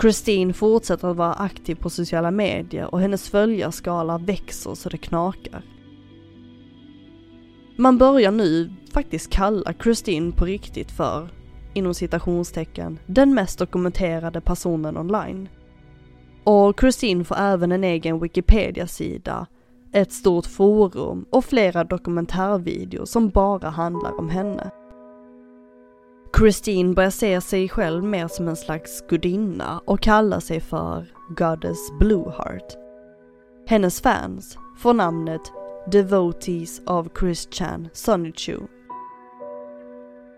Christine 0.00 0.52
fortsätter 0.52 1.08
att 1.08 1.16
vara 1.16 1.34
aktiv 1.34 1.74
på 1.74 1.90
sociala 1.90 2.30
medier 2.30 2.94
och 2.94 3.00
hennes 3.00 3.28
följarskala 3.28 4.18
växer 4.18 4.74
så 4.74 4.88
det 4.88 4.98
knakar. 4.98 5.73
Man 7.76 7.98
börjar 7.98 8.30
nu 8.30 8.70
faktiskt 8.92 9.30
kalla 9.30 9.72
Christine 9.82 10.32
på 10.32 10.44
riktigt 10.44 10.90
för, 10.90 11.28
inom 11.72 11.94
citationstecken, 11.94 12.98
den 13.06 13.34
mest 13.34 13.58
dokumenterade 13.58 14.40
personen 14.40 14.96
online. 14.96 15.48
Och 16.44 16.80
Christine 16.80 17.24
får 17.24 17.38
även 17.38 17.72
en 17.72 17.84
egen 17.84 18.20
Wikipedia-sida, 18.20 19.46
ett 19.92 20.12
stort 20.12 20.46
forum 20.46 21.26
och 21.30 21.44
flera 21.44 21.84
dokumentärvideor 21.84 23.04
som 23.04 23.28
bara 23.28 23.68
handlar 23.68 24.18
om 24.18 24.28
henne. 24.28 24.70
Christine 26.38 26.94
börjar 26.94 27.10
se 27.10 27.40
sig 27.40 27.68
själv 27.68 28.04
mer 28.04 28.28
som 28.28 28.48
en 28.48 28.56
slags 28.56 29.04
gudinna 29.08 29.80
och 29.84 30.00
kallar 30.00 30.40
sig 30.40 30.60
för 30.60 31.06
Goddess 31.36 31.92
Blueheart. 31.98 32.76
Hennes 33.66 34.00
fans, 34.00 34.58
får 34.78 34.94
namnet 34.94 35.52
Devotees 35.86 36.82
of 36.86 37.08
Christian 37.18 37.88
Sonichu. 37.92 38.58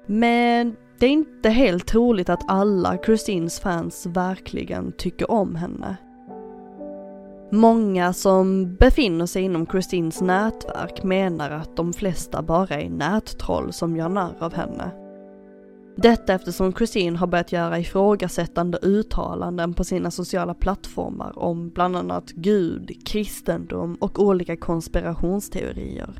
Men 0.07 0.77
det 0.99 1.07
är 1.07 1.11
inte 1.11 1.51
helt 1.51 1.87
troligt 1.87 2.29
att 2.29 2.51
alla 2.51 2.99
Christines 2.99 3.61
fans 3.61 4.07
verkligen 4.07 4.93
tycker 4.93 5.31
om 5.31 5.57
henne. 5.57 5.97
Många 7.51 8.13
som 8.13 8.75
befinner 8.75 9.27
sig 9.27 9.43
inom 9.43 9.67
Christines 9.67 10.21
nätverk 10.21 11.03
menar 11.03 11.51
att 11.51 11.77
de 11.77 11.93
flesta 11.93 12.43
bara 12.43 12.75
är 12.81 12.91
nättroll 12.91 13.73
som 13.73 13.97
gör 13.97 14.09
narr 14.09 14.37
av 14.39 14.55
henne. 14.55 15.06
Detta 15.97 16.35
eftersom 16.35 16.73
Christine 16.73 17.19
har 17.19 17.27
börjat 17.27 17.53
göra 17.53 17.79
ifrågasättande 17.79 18.79
uttalanden 18.83 19.75
på 19.75 19.85
sina 19.85 20.11
sociala 20.11 20.55
plattformar 20.55 21.39
om 21.39 21.71
bland 21.71 21.97
annat 21.97 22.31
Gud, 22.31 22.91
kristendom 23.05 23.95
och 24.01 24.19
olika 24.23 24.57
konspirationsteorier. 24.57 26.11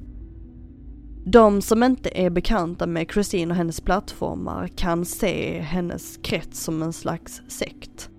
De 1.25 1.63
som 1.63 1.83
inte 1.83 2.11
är 2.15 2.31
bekanta 2.31 2.87
med 2.87 3.11
Christine 3.11 3.51
och 3.51 3.57
hennes 3.57 3.81
plattformar 3.81 4.69
kan 4.69 5.05
se 5.05 5.61
hennes 5.61 6.17
krets 6.17 6.65
som 6.65 6.83
en 6.83 6.93
slags 6.93 7.43
sekt. 7.49 8.11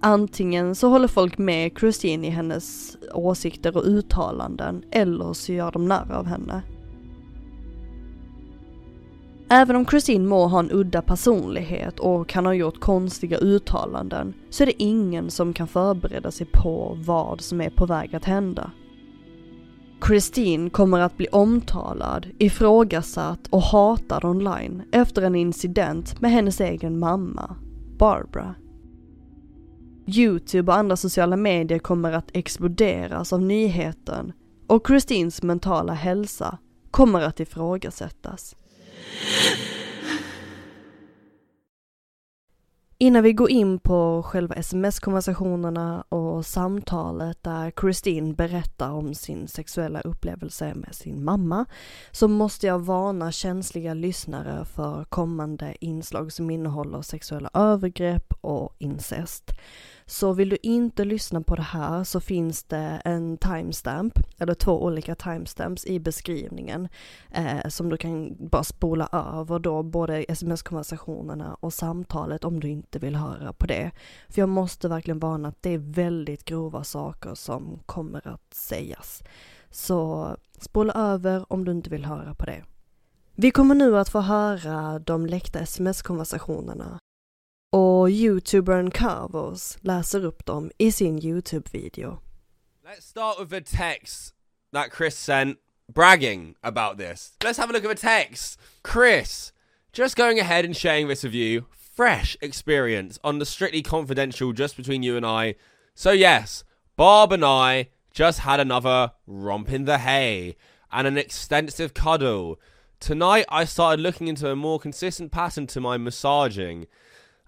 Antingen 0.00 0.74
så 0.74 0.88
håller 0.88 1.08
folk 1.08 1.38
med 1.38 1.72
Christine 1.78 2.26
i 2.26 2.30
hennes 2.30 2.96
åsikter 3.14 3.76
och 3.76 3.86
uttalanden 3.86 4.82
eller 4.90 5.32
så 5.32 5.52
gör 5.52 5.72
de 5.72 5.88
narr 5.88 6.12
av 6.12 6.26
henne. 6.26 6.62
Även 9.48 9.76
om 9.76 9.86
Christine 9.86 10.28
må 10.28 10.46
ha 10.46 10.58
en 10.58 10.70
udda 10.70 11.02
personlighet 11.02 12.00
och 12.00 12.28
kan 12.28 12.46
ha 12.46 12.54
gjort 12.54 12.80
konstiga 12.80 13.38
uttalanden 13.38 14.34
så 14.50 14.62
är 14.62 14.66
det 14.66 14.82
ingen 14.82 15.30
som 15.30 15.52
kan 15.52 15.68
förbereda 15.68 16.30
sig 16.30 16.46
på 16.52 16.98
vad 17.00 17.40
som 17.40 17.60
är 17.60 17.70
på 17.70 17.86
väg 17.86 18.14
att 18.14 18.24
hända. 18.24 18.70
Christine 20.06 20.70
kommer 20.70 21.00
att 21.00 21.16
bli 21.16 21.28
omtalad, 21.32 22.26
ifrågasatt 22.38 23.46
och 23.50 23.62
hatad 23.62 24.24
online 24.24 24.82
efter 24.92 25.22
en 25.22 25.34
incident 25.34 26.20
med 26.20 26.30
hennes 26.30 26.60
egen 26.60 26.98
mamma, 26.98 27.56
Barbara. 27.98 28.54
Youtube 30.06 30.72
och 30.72 30.78
andra 30.78 30.96
sociala 30.96 31.36
medier 31.36 31.78
kommer 31.78 32.12
att 32.12 32.36
exploderas 32.36 33.32
av 33.32 33.42
nyheten 33.42 34.32
och 34.66 34.86
Christines 34.86 35.42
mentala 35.42 35.92
hälsa 35.92 36.58
kommer 36.90 37.20
att 37.20 37.40
ifrågasättas. 37.40 38.56
Innan 42.98 43.22
vi 43.22 43.32
går 43.32 43.50
in 43.50 43.78
på 43.78 44.22
själva 44.22 44.54
sms-konversationerna 44.54 46.04
och 46.08 46.46
samtalet 46.46 47.42
där 47.42 47.72
Christine 47.80 48.34
berättar 48.34 48.90
om 48.90 49.14
sin 49.14 49.48
sexuella 49.48 50.00
upplevelse 50.00 50.74
med 50.74 50.94
sin 50.94 51.24
mamma 51.24 51.66
så 52.10 52.28
måste 52.28 52.66
jag 52.66 52.78
varna 52.78 53.32
känsliga 53.32 53.94
lyssnare 53.94 54.64
för 54.64 55.04
kommande 55.04 55.74
inslag 55.80 56.32
som 56.32 56.50
innehåller 56.50 57.02
sexuella 57.02 57.50
övergrepp 57.54 58.32
och 58.40 58.74
incest. 58.78 59.52
Så 60.08 60.32
vill 60.32 60.48
du 60.48 60.58
inte 60.62 61.04
lyssna 61.04 61.40
på 61.40 61.56
det 61.56 61.62
här 61.62 62.04
så 62.04 62.20
finns 62.20 62.64
det 62.64 63.02
en 63.04 63.38
timestamp, 63.38 64.18
eller 64.38 64.54
två 64.54 64.84
olika 64.84 65.14
timestamps 65.14 65.86
i 65.86 66.00
beskrivningen 66.00 66.88
eh, 67.30 67.68
som 67.68 67.88
du 67.88 67.96
kan 67.96 68.36
bara 68.38 68.64
spola 68.64 69.08
över 69.12 69.58
då 69.58 69.82
både 69.82 70.22
sms-konversationerna 70.22 71.56
och 71.60 71.72
samtalet 71.72 72.44
om 72.44 72.60
du 72.60 72.68
inte 72.68 72.98
vill 72.98 73.16
höra 73.16 73.52
på 73.52 73.66
det. 73.66 73.90
För 74.28 74.42
jag 74.42 74.48
måste 74.48 74.88
verkligen 74.88 75.18
varna 75.18 75.48
att 75.48 75.62
det 75.62 75.70
är 75.70 75.78
väldigt 75.78 76.44
grova 76.44 76.84
saker 76.84 77.34
som 77.34 77.78
kommer 77.86 78.28
att 78.28 78.54
sägas. 78.54 79.22
Så 79.70 80.30
spola 80.58 80.92
över 80.92 81.52
om 81.52 81.64
du 81.64 81.72
inte 81.72 81.90
vill 81.90 82.04
höra 82.04 82.34
på 82.34 82.46
det. 82.46 82.64
Vi 83.34 83.50
kommer 83.50 83.74
nu 83.74 83.98
att 83.98 84.08
få 84.08 84.20
höra 84.20 84.98
de 84.98 85.26
läckta 85.26 85.58
sms-konversationerna 85.58 86.98
och 87.70 88.10
youtubern 88.10 88.90
Carvos 88.90 89.78
läser 89.80 90.24
upp 90.24 90.46
dem 90.46 90.70
i 90.78 90.92
sin 90.92 91.18
youtube-video. 91.18 92.20
Let's 92.84 93.04
start 93.04 93.38
with 93.38 93.50
the 93.50 93.60
text 93.60 94.34
that 94.72 94.90
Chris 94.90 95.18
sent 95.18 95.58
bragging 95.92 96.54
about 96.62 96.98
this. 96.98 97.32
Let's 97.44 97.58
have 97.58 97.70
a 97.70 97.72
look 97.72 97.84
at 97.84 97.96
the 97.96 98.06
text. 98.08 98.58
Chris, 98.82 99.52
just 99.92 100.16
going 100.16 100.38
ahead 100.38 100.64
and 100.64 100.76
sharing 100.76 101.08
this 101.08 101.24
with 101.24 101.34
you. 101.34 101.66
Fresh 101.70 102.36
experience 102.40 103.18
on 103.24 103.38
the 103.38 103.46
strictly 103.46 103.82
confidential 103.82 104.52
just 104.52 104.76
between 104.76 105.02
you 105.02 105.16
and 105.16 105.24
I. 105.24 105.54
So, 105.94 106.12
yes, 106.12 106.62
Bob 106.96 107.32
and 107.32 107.44
I 107.44 107.88
just 108.12 108.40
had 108.40 108.60
another 108.60 109.12
romp 109.26 109.72
in 109.72 109.84
the 109.84 109.98
hay 109.98 110.56
and 110.92 111.06
an 111.06 111.18
extensive 111.18 111.94
cuddle. 111.94 112.60
Tonight, 113.00 113.46
I 113.48 113.64
started 113.64 114.02
looking 114.02 114.28
into 114.28 114.50
a 114.50 114.56
more 114.56 114.78
consistent 114.78 115.32
pattern 115.32 115.66
to 115.68 115.80
my 115.80 115.96
massaging 115.96 116.86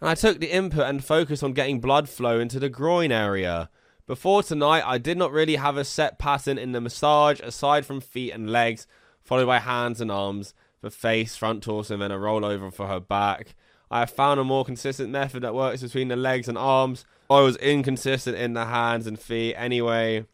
and 0.01 0.09
I 0.09 0.15
took 0.15 0.41
the 0.41 0.51
input 0.53 0.87
and 0.87 1.05
focused 1.05 1.43
on 1.43 1.53
getting 1.53 1.81
blood 1.81 2.09
flow 2.09 2.39
into 2.39 2.61
the 2.61 2.69
groin 2.69 3.11
area. 3.11 3.69
Before 4.07 4.43
tonight, 4.43 4.85
I 4.87 4.99
did 4.99 5.19
not 5.19 5.33
really 5.33 5.57
have 5.57 5.77
a 5.77 5.85
set 5.85 6.19
pattern 6.19 6.57
in 6.57 6.73
the 6.73 6.81
massage 6.81 7.41
aside 7.41 7.85
from 7.85 8.01
feet 8.01 8.33
and 8.33 8.51
legs, 8.51 8.87
followed 9.23 9.47
by 9.47 9.59
hands 9.59 10.01
and 10.01 10.11
arms, 10.11 10.55
the 10.81 10.91
face, 10.91 11.37
front 11.37 11.63
torso, 11.63 11.95
and 11.95 12.03
then 12.03 12.13
a 12.13 12.17
rollover 12.17 12.73
for 12.73 12.87
her 12.87 13.01
back. 13.01 13.55
I 13.91 14.01
have 14.01 14.11
found 14.11 14.39
a 14.39 14.45
more 14.45 14.65
consistent 14.65 15.11
method 15.11 15.43
that 15.43 15.55
works 15.55 15.83
between 15.83 16.09
the 16.09 16.17
legs 16.17 16.49
and 16.49 16.57
arms. 16.57 17.05
I 17.29 17.41
was 17.41 17.57
inconsistent 17.57 18.37
in 18.37 18.53
the 18.53 18.67
hands 18.67 19.07
and 19.07 19.19
feet 19.19 19.55
anyway. 19.57 20.27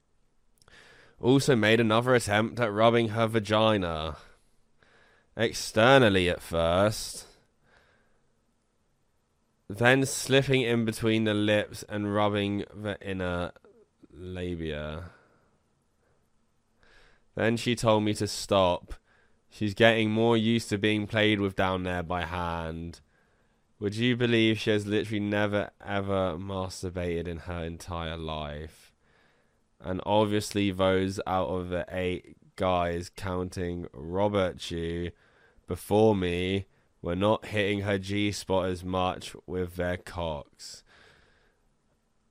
Also 1.20 1.56
made 1.56 1.80
another 1.80 2.14
attempt 2.14 2.60
at 2.60 2.72
rubbing 2.72 3.10
her 3.10 3.26
vagina. 3.26 4.16
Externally 5.36 6.28
at 6.28 6.42
first 6.42 7.26
then 9.78 10.04
slipping 10.06 10.62
in 10.62 10.84
between 10.84 11.24
the 11.24 11.34
lips 11.34 11.84
and 11.88 12.14
rubbing 12.14 12.64
the 12.74 12.98
inner 13.00 13.52
labia. 14.12 15.10
Then 17.34 17.56
she 17.56 17.74
told 17.74 18.04
me 18.04 18.14
to 18.14 18.26
stop. 18.26 18.94
She's 19.50 19.74
getting 19.74 20.10
more 20.10 20.36
used 20.36 20.68
to 20.70 20.78
being 20.78 21.06
played 21.06 21.40
with 21.40 21.56
down 21.56 21.84
there 21.84 22.02
by 22.02 22.22
hand. 22.22 23.00
Would 23.80 23.96
you 23.96 24.16
believe 24.16 24.58
she 24.58 24.70
has 24.70 24.86
literally 24.86 25.20
never 25.20 25.70
ever 25.84 26.36
masturbated 26.36 27.26
in 27.26 27.38
her 27.38 27.64
entire 27.64 28.16
life? 28.16 28.92
And 29.80 30.00
obviously, 30.06 30.70
those 30.70 31.20
out 31.26 31.48
of 31.48 31.68
the 31.68 31.84
eight 31.90 32.36
guys 32.56 33.10
counting 33.14 33.86
Robert 33.92 34.58
Chu 34.58 35.10
before 35.66 36.14
me 36.14 36.66
were 37.04 37.14
not 37.14 37.46
hitting 37.46 37.80
her 37.80 37.98
G 37.98 38.32
spot 38.32 38.66
as 38.66 38.82
much 38.82 39.36
with 39.46 39.76
their 39.76 39.98
cocks. 39.98 40.82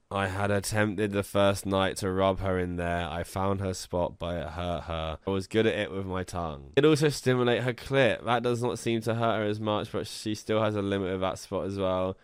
I 0.10 0.28
had 0.28 0.52
attempted 0.52 1.12
the 1.12 1.24
first 1.24 1.66
night 1.66 1.98
to 1.98 2.12
rub 2.12 2.40
her 2.40 2.58
in 2.60 2.76
there. 2.76 3.08
I 3.08 3.24
found 3.24 3.62
her 3.62 3.74
spot, 3.74 4.20
but 4.20 4.36
it 4.36 4.50
hurt 4.50 4.84
her. 4.84 5.18
I 5.26 5.30
was 5.30 5.48
good 5.48 5.66
at 5.66 5.78
it 5.78 5.92
with 5.92 6.06
my 6.06 6.24
tongue. 6.24 6.72
It 6.76 6.86
also 6.86 7.10
stimulate 7.10 7.64
her 7.64 7.74
clit. 7.74 8.24
That 8.26 8.44
does 8.44 8.62
not 8.62 8.80
seem 8.80 9.02
to 9.02 9.16
hurt 9.16 9.38
her 9.38 9.46
as 9.46 9.60
much, 9.60 9.92
but 9.92 10.08
she 10.08 10.36
still 10.36 10.62
has 10.62 10.76
a 10.76 10.82
limit 10.82 11.12
with 11.12 11.22
that 11.22 11.40
spot 11.40 11.66
as 11.66 11.78
well. 11.78 12.18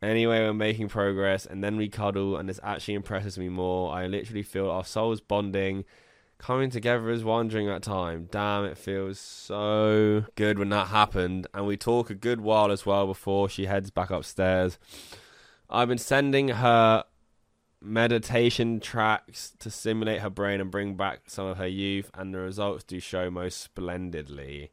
Anyway, 0.00 0.40
we're 0.40 0.52
making 0.52 0.88
progress, 0.88 1.46
and 1.46 1.62
then 1.62 1.76
we 1.76 1.88
cuddle, 1.88 2.36
and 2.36 2.48
this 2.48 2.60
actually 2.64 2.94
impresses 2.94 3.38
me 3.38 3.48
more. 3.48 3.92
I 3.92 4.06
literally 4.06 4.42
feel 4.42 4.68
our 4.68 4.84
souls 4.84 5.20
bonding 5.20 5.84
coming 6.42 6.70
together 6.70 7.08
as 7.08 7.22
one 7.22 7.48
during 7.48 7.68
that 7.68 7.82
time. 7.82 8.28
Damn, 8.30 8.64
it 8.64 8.76
feels 8.76 9.18
so 9.18 10.24
good 10.34 10.58
when 10.58 10.70
that 10.70 10.88
happened. 10.88 11.46
And 11.54 11.66
we 11.66 11.76
talk 11.76 12.10
a 12.10 12.14
good 12.14 12.40
while 12.40 12.72
as 12.72 12.84
well 12.84 13.06
before 13.06 13.48
she 13.48 13.66
heads 13.66 13.90
back 13.90 14.10
upstairs. 14.10 14.76
I've 15.70 15.88
been 15.88 15.98
sending 15.98 16.48
her 16.48 17.04
meditation 17.80 18.80
tracks 18.80 19.52
to 19.60 19.70
stimulate 19.70 20.20
her 20.20 20.30
brain 20.30 20.60
and 20.60 20.70
bring 20.70 20.96
back 20.96 21.22
some 21.28 21.46
of 21.46 21.58
her 21.58 21.66
youth, 21.66 22.10
and 22.12 22.34
the 22.34 22.38
results 22.40 22.84
do 22.84 22.98
show 22.98 23.30
most 23.30 23.60
splendidly. 23.60 24.72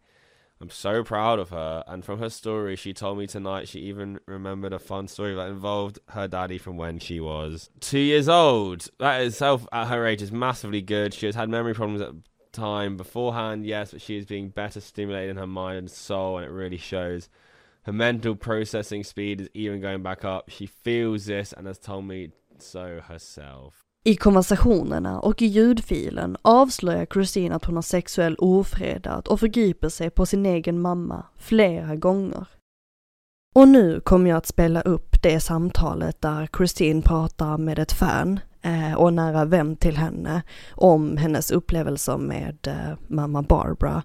I'm 0.61 0.69
so 0.69 1.03
proud 1.03 1.39
of 1.39 1.49
her. 1.51 1.83
And 1.87 2.03
from 2.03 2.19
her 2.19 2.29
story, 2.29 2.75
she 2.75 2.93
told 2.93 3.17
me 3.17 3.27
tonight 3.27 3.69
she 3.69 3.79
even 3.79 4.19
remembered 4.25 4.73
a 4.73 4.79
fun 4.79 5.07
story 5.07 5.33
that 5.35 5.47
involved 5.47 5.99
her 6.09 6.27
daddy 6.27 6.57
from 6.57 6.75
when 6.75 6.99
she 6.99 7.19
was 7.19 7.69
two 7.79 7.99
years 7.99 8.27
old. 8.27 8.87
That 8.99 9.21
itself, 9.21 9.65
at 9.71 9.87
her 9.87 10.05
age, 10.05 10.21
is 10.21 10.31
massively 10.31 10.81
good. 10.81 11.13
She 11.13 11.27
has 11.27 11.35
had 11.35 11.49
memory 11.49 11.73
problems 11.73 12.01
at 12.01 12.13
time 12.51 12.97
beforehand, 12.97 13.65
yes, 13.65 13.91
but 13.91 14.01
she 14.01 14.17
is 14.17 14.25
being 14.25 14.49
better 14.49 14.81
stimulated 14.81 15.31
in 15.31 15.37
her 15.37 15.47
mind 15.47 15.77
and 15.77 15.91
soul, 15.91 16.37
and 16.37 16.45
it 16.45 16.51
really 16.51 16.77
shows. 16.77 17.29
Her 17.83 17.93
mental 17.93 18.35
processing 18.35 19.03
speed 19.03 19.41
is 19.41 19.49
even 19.53 19.79
going 19.79 20.03
back 20.03 20.25
up. 20.25 20.49
She 20.49 20.65
feels 20.65 21.25
this 21.25 21.53
and 21.53 21.67
has 21.67 21.79
told 21.79 22.05
me 22.05 22.31
so 22.57 22.99
herself. 22.99 23.88
I 24.05 24.15
konversationerna 24.15 25.19
och 25.19 25.41
i 25.41 25.45
ljudfilen 25.45 26.38
avslöjar 26.41 27.05
Christine 27.05 27.55
att 27.55 27.65
hon 27.65 27.75
har 27.75 27.81
sexuell 27.81 28.35
ofredat 28.35 29.27
och 29.27 29.39
förgriper 29.39 29.89
sig 29.89 30.09
på 30.09 30.25
sin 30.25 30.45
egen 30.45 30.79
mamma 30.79 31.25
flera 31.38 31.95
gånger. 31.95 32.45
Och 33.55 33.67
nu 33.67 33.99
kommer 33.99 34.29
jag 34.29 34.38
att 34.38 34.45
spela 34.45 34.81
upp 34.81 35.21
det 35.21 35.39
samtalet 35.39 36.21
där 36.21 36.49
Christine 36.57 37.01
pratar 37.01 37.57
med 37.57 37.79
ett 37.79 37.91
fan, 37.91 38.39
eh, 38.62 38.93
och 38.93 39.13
nära 39.13 39.45
vän 39.45 39.75
till 39.75 39.97
henne 39.97 40.41
om 40.71 41.17
hennes 41.17 41.51
upplevelser 41.51 42.17
med 42.17 42.67
eh, 42.67 42.97
mamma 43.07 43.41
Barbara. 43.41 44.03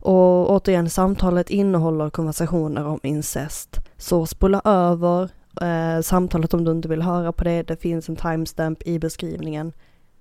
Och 0.00 0.50
återigen, 0.50 0.90
samtalet 0.90 1.50
innehåller 1.50 2.10
konversationer 2.10 2.86
om 2.86 3.00
incest. 3.02 3.80
Så 3.96 4.26
spola 4.26 4.60
över 4.64 5.30
eh, 5.60 6.00
samtalet 6.00 6.54
om 6.54 6.64
du 6.64 6.70
inte 6.70 6.88
vill 6.88 7.02
höra 7.02 7.32
på 7.32 7.44
det. 7.44 7.62
Det 7.62 7.82
finns 7.82 8.08
en 8.08 8.16
timestamp 8.16 8.82
i 8.86 8.98
beskrivningen. 8.98 9.72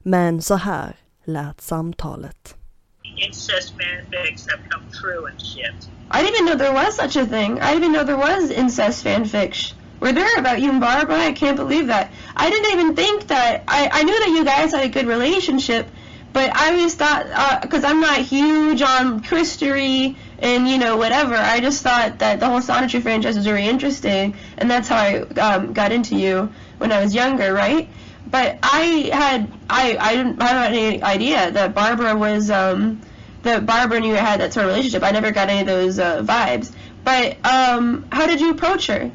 Men 0.03 0.41
så 0.41 0.55
här 0.55 0.95
lät 1.25 1.61
samtalet. 1.61 2.55
incest 3.17 3.73
fanfics 3.77 4.47
have 4.51 4.69
come 4.69 4.85
true 4.91 5.25
and 5.31 5.39
shit. 5.41 5.89
I 6.11 6.23
didn't 6.23 6.35
even 6.35 6.45
know 6.45 6.57
there 6.57 6.73
was 6.73 6.95
such 6.95 7.15
a 7.15 7.25
thing. 7.25 7.59
I 7.59 7.73
didn't 7.73 7.83
even 7.83 7.93
know 7.93 8.03
there 8.03 8.17
was 8.17 8.49
incest 8.49 9.05
fanfics. 9.05 9.73
Were 9.99 10.13
there 10.13 10.39
about 10.39 10.59
you 10.59 10.71
and 10.71 10.81
Barbara? 10.81 11.19
I 11.19 11.31
can't 11.31 11.57
believe 11.57 11.87
that. 11.87 12.11
I 12.35 12.49
didn't 12.49 12.73
even 12.73 12.95
think 12.95 13.27
that. 13.27 13.63
I, 13.67 13.89
I 13.91 14.03
knew 14.03 14.19
that 14.19 14.29
you 14.29 14.43
guys 14.43 14.73
had 14.73 14.83
a 14.83 14.89
good 14.89 15.05
relationship, 15.07 15.87
but 16.33 16.55
I 16.55 16.71
always 16.71 16.95
thought, 16.95 17.61
because 17.61 17.83
I'm 17.83 17.99
not 17.99 18.19
huge 18.19 18.81
on 18.81 19.21
Christery 19.21 20.15
and, 20.39 20.67
you 20.67 20.77
know, 20.77 20.97
whatever, 20.97 21.35
I 21.35 21.59
just 21.59 21.83
thought 21.83 22.19
that 22.19 22.39
the 22.39 22.47
whole 22.47 22.61
Sonetry 22.61 23.01
franchise 23.01 23.35
was 23.35 23.45
very 23.45 23.65
interesting, 23.65 24.35
and 24.57 24.69
that's 24.69 24.87
how 24.87 24.97
I 24.97 25.19
um, 25.39 25.73
got 25.73 25.91
into 25.91 26.15
you 26.15 26.51
when 26.77 26.91
I 26.91 27.01
was 27.01 27.13
younger, 27.13 27.53
right? 27.53 27.89
But 28.29 28.59
I 28.63 29.09
had, 29.13 29.51
I, 29.69 29.97
I 29.99 30.15
didn't 30.15 30.41
have 30.41 30.71
any 30.71 31.03
idea 31.03 31.51
that 31.51 31.73
Barbara 31.75 32.15
was, 32.15 32.49
um, 32.49 33.01
that 33.43 33.65
Barbara 33.65 33.97
and 33.97 34.05
you 34.05 34.15
had 34.15 34.39
that 34.39 34.53
sort 34.53 34.65
of 34.65 34.71
relationship. 34.71 35.03
I 35.03 35.11
never 35.11 35.31
got 35.31 35.49
any 35.49 35.61
of 35.61 35.67
those 35.67 35.99
uh, 35.99 36.21
vibes. 36.21 36.71
But 37.03 37.43
um, 37.45 38.05
how 38.11 38.27
did 38.27 38.39
you 38.39 38.51
approach 38.51 38.87
her? 38.87 39.11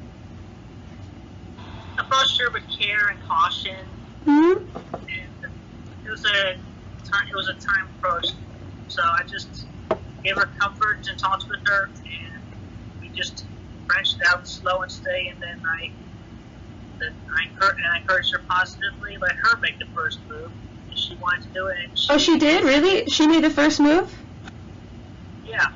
Approached 1.98 2.40
her 2.40 2.50
with 2.50 2.64
care 2.68 3.08
and 3.08 3.22
caution. 3.26 3.76
hmm 4.24 4.52
And 4.92 5.52
it 6.04 6.10
was 6.10 6.24
a 6.24 6.56
time. 7.06 7.24
It 7.30 7.36
was 7.36 7.48
a 7.48 7.58
time 7.58 7.86
approach. 7.98 8.28
So 8.88 9.02
I 9.02 9.22
just 9.30 9.66
gave 10.24 10.36
her 10.36 10.48
comfort 10.58 11.06
and 11.08 11.18
talked 11.18 11.44
with 11.48 11.60
her, 11.66 11.82
and 11.90 12.58
we 13.00 13.10
just 13.14 13.46
branched 13.86 14.18
out 14.30 14.46
slow 14.46 14.82
and 14.82 14.90
steady. 14.90 15.28
And 15.30 15.38
then 15.40 15.58
I, 15.62 15.80
then 17.00 17.12
I 17.14 17.40
encouraged, 17.50 17.78
and 17.78 17.90
I 17.94 17.96
encouraged 18.02 18.30
her 18.32 18.42
positively. 18.48 19.18
Let 19.20 19.34
her 19.42 19.60
make 19.62 19.78
the 19.78 19.90
first 19.94 20.20
move. 20.28 20.50
And 20.88 20.98
she 20.98 21.14
wanted 21.22 21.42
to 21.46 21.50
do 21.54 21.66
it. 21.66 21.76
And 21.86 21.98
she, 21.98 22.06
Oh, 22.12 22.18
she 22.18 22.38
did 22.38 22.64
really? 22.64 23.06
She 23.10 23.26
made 23.26 23.44
the 23.44 23.50
first 23.50 23.80
move? 23.80 24.10
Yeah. 25.44 25.66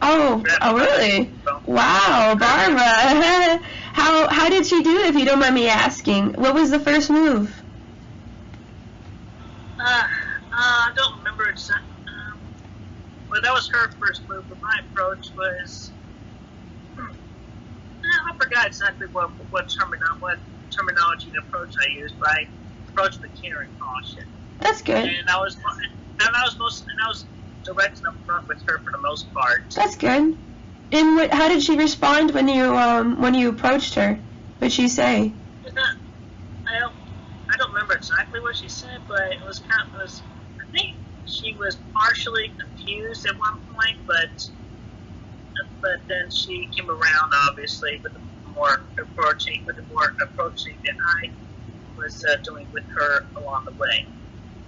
Oh, 0.00 0.44
oh 0.62 0.76
really? 0.76 1.34
Wow, 1.66 2.36
Barbara. 2.38 2.78
how 3.92 4.28
how 4.28 4.48
did 4.48 4.64
she 4.64 4.82
do 4.82 4.98
it? 5.00 5.06
If 5.06 5.16
you 5.16 5.24
don't 5.24 5.40
mind 5.40 5.54
me 5.54 5.68
asking, 5.68 6.34
what 6.34 6.54
was 6.54 6.70
the 6.70 6.78
first 6.78 7.10
move? 7.10 7.64
Uh, 9.80 9.84
uh, 9.84 10.06
I 10.52 10.90
exactly. 11.58 11.98
Um, 12.06 12.38
well, 13.30 13.42
that 13.42 13.52
was 13.54 13.66
her 13.74 13.84
first 13.98 14.22
move, 14.30 14.46
but 14.48 14.58
my 14.62 14.76
approach 14.86 15.26
was. 15.36 15.70
Hmm, 16.98 17.14
I 18.04 18.32
forgot 18.40 18.66
exactly 18.66 19.08
what 19.12 19.30
what 19.50 19.66
termino- 19.68 20.18
what 20.20 20.38
terminology 20.70 21.30
and 21.34 21.38
approach 21.46 21.74
I 21.82 21.88
used, 21.98 22.16
but 22.20 22.30
I 22.30 22.40
approached 22.94 23.20
with 23.22 23.32
care 23.34 23.62
and 23.66 23.74
caution. 23.78 24.26
That's 24.60 24.82
good. 24.82 25.04
And 25.06 25.28
I 25.30 25.38
was 25.38 25.56
and 26.22 26.30
I 26.34 26.42
was 26.46 26.56
most 26.58 26.84
and 26.88 26.98
I 27.04 27.08
was 27.08 27.26
direct 27.64 28.00
and 28.00 28.06
upfront 28.14 28.48
with 28.48 28.62
her 28.68 28.78
for 28.84 28.92
the 28.94 29.02
most 29.02 29.32
part. 29.34 29.60
That's 29.74 29.96
good. 29.96 30.38
And 30.92 31.16
what, 31.16 31.32
how 31.34 31.48
did 31.48 31.62
she 31.62 31.76
respond 31.76 32.32
when 32.32 32.48
you 32.48 32.76
um 32.76 33.20
when 33.20 33.34
you 33.34 33.50
approached 33.50 33.94
her? 33.96 34.24
What'd 34.58 34.72
she 34.72 34.88
say? 34.88 35.36
I 36.66 36.78
don't 36.80 36.94
I 37.52 37.56
don't 37.58 37.72
remember 37.74 37.94
exactly 37.94 38.40
what 38.40 38.56
she 38.56 38.68
said, 38.68 39.00
but 39.08 39.20
it 39.32 39.40
was 39.46 39.60
kind 39.60 39.82
of 39.82 40.00
it 40.00 40.02
was 40.02 40.24
I 40.60 40.64
think 40.78 40.97
she 41.28 41.54
was 41.54 41.76
partially 41.94 42.50
confused 42.58 43.26
at 43.26 43.38
one 43.38 43.60
point, 43.74 43.96
but 44.06 44.48
but 45.80 46.00
then 46.08 46.30
she 46.30 46.68
came 46.76 46.88
around 46.88 47.32
obviously 47.48 48.00
with 48.02 48.12
the 48.12 48.20
more 48.54 48.80
approaching 49.00 49.64
with 49.66 49.76
the 49.76 49.94
more 49.94 50.14
approaching 50.22 50.74
that 50.84 50.94
I 51.22 51.30
was 51.96 52.24
uh, 52.24 52.36
doing 52.42 52.66
with 52.72 52.84
her 52.96 53.24
along 53.36 53.64
the 53.66 53.72
way. 53.72 54.06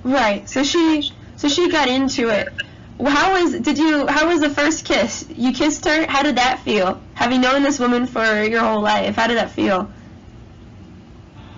Right. 0.04 0.48
So 0.48 0.62
she 0.62 1.10
so 1.36 1.48
she 1.48 1.70
got 1.70 1.88
into 1.88 2.28
it. 2.28 2.52
Well, 2.98 3.14
How 3.14 3.42
was 3.42 3.58
did 3.60 3.78
you 3.78 4.06
how 4.06 4.28
was 4.28 4.40
the 4.40 4.50
first 4.50 4.84
kiss? 4.84 5.26
You 5.34 5.52
kissed 5.52 5.84
her? 5.86 6.06
How 6.06 6.22
did 6.22 6.36
that 6.36 6.60
feel? 6.60 7.02
Having 7.14 7.40
known 7.40 7.62
this 7.62 7.78
woman 7.78 8.06
for 8.06 8.42
your 8.42 8.60
whole 8.60 8.82
life, 8.82 9.16
how 9.16 9.26
did 9.26 9.38
that 9.38 9.50
feel? 9.50 9.90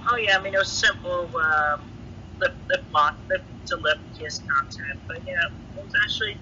Oh 0.09 0.17
yeah, 0.17 0.39
I 0.39 0.43
mean 0.43 0.55
it 0.55 0.59
was 0.59 0.69
simple 0.69 1.31
um, 1.37 1.81
lip 2.43 2.55
lip 2.69 2.85
lock, 2.93 3.15
lip 3.31 3.47
to 3.71 3.75
lip 3.87 3.99
kiss 4.19 4.43
content, 4.51 4.99
but 5.07 5.19
yeah, 5.23 5.79
it 5.79 5.83
was 5.87 5.95
actually 6.03 6.35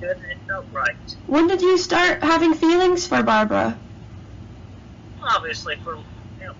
good 0.00 0.14
and 0.14 0.30
it 0.30 0.40
felt 0.46 0.70
right. 0.70 1.06
When 1.26 1.46
did 1.50 1.60
you 1.60 1.76
start 1.76 2.22
having 2.22 2.54
feelings 2.54 3.06
for 3.06 3.22
Barbara? 3.22 3.78
obviously 5.36 5.74
for 5.84 5.92
you 5.98 6.46
know, 6.46 6.54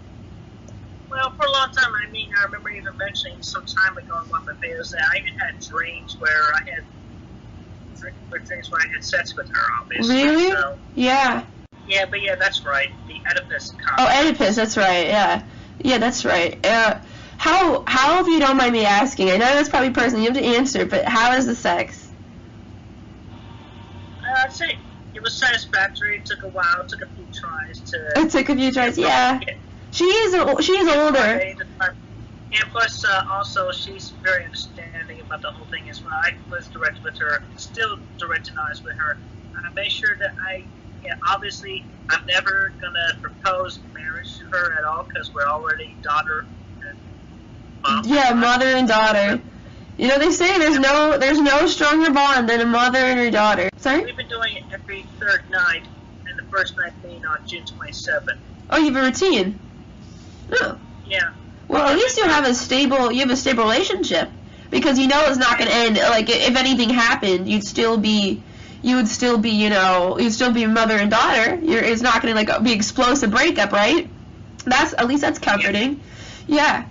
well 1.10 1.30
for 1.38 1.46
a 1.46 1.52
long 1.52 1.70
time. 1.72 1.88
I 1.88 2.10
mean, 2.12 2.28
I 2.36 2.44
remember 2.50 2.70
even 2.70 2.92
mentioning 2.98 3.38
some 3.40 3.64
time 3.64 3.94
ago 3.96 4.12
in 4.22 4.26
one 4.28 4.42
of 4.42 4.46
my 4.50 4.56
videos 4.60 4.90
that 4.92 5.00
I 5.14 5.22
even 5.22 5.34
had 5.38 5.54
dreams 5.62 6.16
where 6.18 6.44
I 6.52 6.60
had 6.74 6.84
dreams 8.44 8.68
where 8.70 8.80
I 8.82 8.86
had 8.92 9.02
sex 9.04 9.34
with 9.36 9.48
her. 9.54 9.64
Obviously, 9.82 10.26
Really? 10.26 10.50
So, 10.50 10.78
Yeah. 10.94 11.44
yeah, 11.86 12.04
but 12.10 12.20
yeah, 12.22 12.34
that's 12.38 12.64
right. 12.66 12.88
The 13.06 13.16
Oedipus 13.30 13.72
Oh. 13.98 14.06
Oedipus, 14.06 14.56
that's 14.56 14.76
right. 14.76 15.06
Yeah. 15.06 15.42
Yeah, 15.78 15.98
that's 15.98 16.24
right. 16.24 16.58
Uh, 16.66 16.98
how 17.38 17.84
how 17.86 18.20
if 18.20 18.26
you 18.26 18.40
don't 18.40 18.56
mind 18.56 18.72
me 18.72 18.84
asking? 18.84 19.30
I 19.30 19.36
know 19.38 19.54
that's 19.54 19.68
probably 19.68 19.90
personal. 19.90 20.22
You 20.22 20.32
have 20.32 20.42
to 20.42 20.44
answer, 20.44 20.84
but 20.84 21.06
how 21.06 21.32
is 21.34 21.46
the 21.46 21.54
sex? 21.54 22.12
Uh, 24.26 24.42
I'd 24.44 24.52
say 24.52 24.66
it 25.14 25.22
was 25.22 25.38
satisfactory. 25.38 26.16
It 26.16 26.26
took 26.26 26.42
a 26.42 26.50
while. 26.50 26.82
It 26.82 26.88
took 26.90 27.00
a 27.00 27.14
few 27.14 27.26
tries 27.30 27.80
to. 27.90 27.98
It 28.26 28.30
took 28.30 28.48
a 28.50 28.56
few 28.56 28.72
tries. 28.72 28.98
Yeah. 28.98 29.38
She 29.90 30.04
is 30.04 30.34
she 30.66 30.72
is 30.72 30.88
older. 30.88 31.40
And 32.48 32.64
plus, 32.72 33.04
uh, 33.04 33.22
also, 33.36 33.70
she's 33.70 34.16
very 34.24 34.42
understanding 34.42 35.20
about 35.20 35.44
the 35.44 35.52
whole 35.52 35.68
thing 35.68 35.84
as 35.92 36.00
well. 36.02 36.16
I 36.24 36.32
was 36.50 36.66
direct 36.72 36.98
with 37.04 37.12
her, 37.20 37.44
still 37.54 37.92
direct 38.18 38.48
and 38.48 38.56
honest 38.64 38.82
with 38.88 38.96
her. 38.96 39.12
And 39.52 39.62
I 39.68 39.70
made 39.76 39.92
sure 39.92 40.16
that 40.18 40.32
I, 40.48 40.64
yeah, 41.04 41.12
obviously, 41.28 41.84
I'm 42.08 42.24
never 42.24 42.72
gonna 42.80 43.08
propose 43.20 43.84
marriage 43.92 44.32
to 44.40 44.44
her 44.48 44.64
at 44.80 44.84
all 44.88 45.04
because 45.12 45.28
we're 45.36 45.46
already 45.52 46.00
daughter 46.00 46.48
mom. 47.82 48.04
Yeah, 48.06 48.32
mother 48.34 48.66
and 48.66 48.88
daughter. 48.88 49.40
You 49.96 50.06
know 50.06 50.18
they 50.18 50.30
say 50.30 50.58
there's 50.58 50.78
no 50.78 51.18
there's 51.18 51.40
no 51.40 51.66
stronger 51.66 52.12
bond 52.12 52.48
than 52.48 52.60
a 52.60 52.66
mother 52.66 52.98
and 52.98 53.18
her 53.18 53.30
daughter. 53.30 53.68
Sorry. 53.78 54.04
We've 54.04 54.16
been 54.16 54.28
doing 54.28 54.56
it 54.56 54.64
every 54.72 55.02
third 55.18 55.50
night, 55.50 55.84
and 56.26 56.38
the 56.38 56.44
first 56.44 56.76
night 56.76 56.92
being 57.02 57.26
on 57.26 57.46
June 57.46 57.64
27th. 57.64 58.38
Oh, 58.70 58.78
you 58.78 58.92
have 58.92 58.96
a 58.96 59.06
routine. 59.06 59.58
Oh. 60.52 60.78
Yeah. 61.06 61.32
Well, 61.66 61.88
at 61.88 61.96
least 61.96 62.16
you 62.16 62.24
have 62.24 62.46
a 62.46 62.54
stable 62.54 63.10
you 63.10 63.20
have 63.20 63.30
a 63.30 63.36
stable 63.36 63.64
relationship 63.64 64.30
because 64.70 64.98
you 64.98 65.08
know 65.08 65.20
it's 65.26 65.38
not 65.38 65.58
going 65.58 65.70
to 65.70 65.76
end. 65.76 65.96
Like 65.96 66.30
if 66.30 66.56
anything 66.56 66.90
happened, 66.90 67.48
you'd 67.48 67.64
still 67.64 67.98
be 67.98 68.42
you 68.82 68.96
would 68.96 69.08
still 69.08 69.38
be 69.38 69.50
you 69.50 69.70
know 69.70 70.18
you'd 70.18 70.32
still 70.32 70.52
be 70.52 70.64
mother 70.66 70.94
and 70.94 71.10
daughter. 71.10 71.56
You're, 71.56 71.82
it's 71.82 72.02
not 72.02 72.22
going 72.22 72.34
to 72.34 72.40
like 72.52 72.62
be 72.62 72.72
explosive 72.72 73.32
breakup, 73.32 73.72
right? 73.72 74.08
That's 74.64 74.92
at 74.92 75.08
least 75.08 75.22
that's 75.22 75.38
comforting. 75.40 76.00
Yeah. 76.46 76.56
Yeah. 76.56 76.84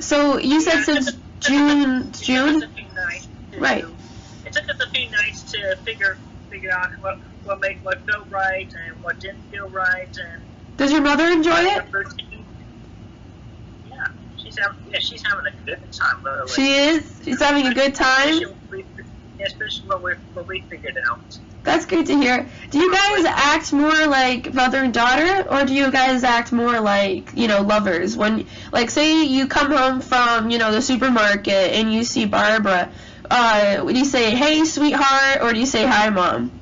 So 0.00 0.38
you 0.38 0.60
said 0.60 0.82
since 0.84 1.12
June 1.40 2.12
June. 2.22 2.62
Right. 3.58 3.84
It 4.44 4.52
took 4.52 4.68
us 4.68 4.80
a 4.80 4.90
few 4.90 5.10
nights 5.10 5.42
to 5.52 5.76
figure 5.84 6.18
figure 6.50 6.70
out 6.72 6.90
what 7.00 7.20
what 7.44 7.60
made 7.60 7.78
what 7.82 8.04
felt 8.06 8.30
right 8.30 8.72
and 8.86 9.02
what 9.02 9.18
didn't 9.20 9.42
feel 9.50 9.68
right 9.70 10.16
and 10.32 10.42
Does 10.76 10.92
your 10.92 11.00
mother 11.00 11.26
enjoy 11.26 11.60
it? 11.60 11.84
Yeah, 13.86 13.94
she's 14.36 14.58
having 14.58 14.76
yeah 14.92 14.98
she's 15.00 15.22
having 15.24 15.44
a 15.46 15.64
good 15.64 15.92
time 15.92 16.22
literally. 16.24 16.52
She 16.52 16.74
is. 16.74 17.20
She's 17.24 17.40
having 17.40 17.66
a 17.66 17.74
good 17.74 17.94
time. 17.94 18.40
Especially 19.44 19.88
what 19.88 20.02
we 20.02 20.12
what 20.34 20.48
we 20.48 20.64
figured 20.68 20.96
out. 21.10 21.38
That's 21.64 21.86
good 21.86 22.04
to 22.06 22.14
hear. 22.14 22.46
Do 22.70 22.78
you 22.78 22.92
guys 22.92 23.24
act 23.24 23.72
more 23.72 24.06
like 24.06 24.52
mother 24.52 24.82
and 24.82 24.92
daughter, 24.92 25.48
or 25.50 25.64
do 25.64 25.74
you 25.74 25.90
guys 25.90 26.22
act 26.22 26.52
more 26.52 26.78
like 26.78 27.32
you 27.34 27.48
know 27.48 27.62
lovers? 27.62 28.16
When 28.16 28.46
like 28.70 28.90
say 28.90 29.24
you 29.24 29.46
come 29.46 29.72
home 29.72 30.02
from 30.02 30.50
you 30.50 30.58
know 30.58 30.72
the 30.72 30.82
supermarket 30.82 31.72
and 31.72 31.92
you 31.92 32.04
see 32.04 32.26
Barbara, 32.26 32.92
uh, 33.30 33.82
do 33.82 33.98
you 33.98 34.04
say 34.04 34.34
hey 34.34 34.66
sweetheart, 34.66 35.40
or 35.40 35.54
do 35.54 35.58
you 35.58 35.64
say 35.64 35.86
hi 35.86 36.10
mom? 36.10 36.52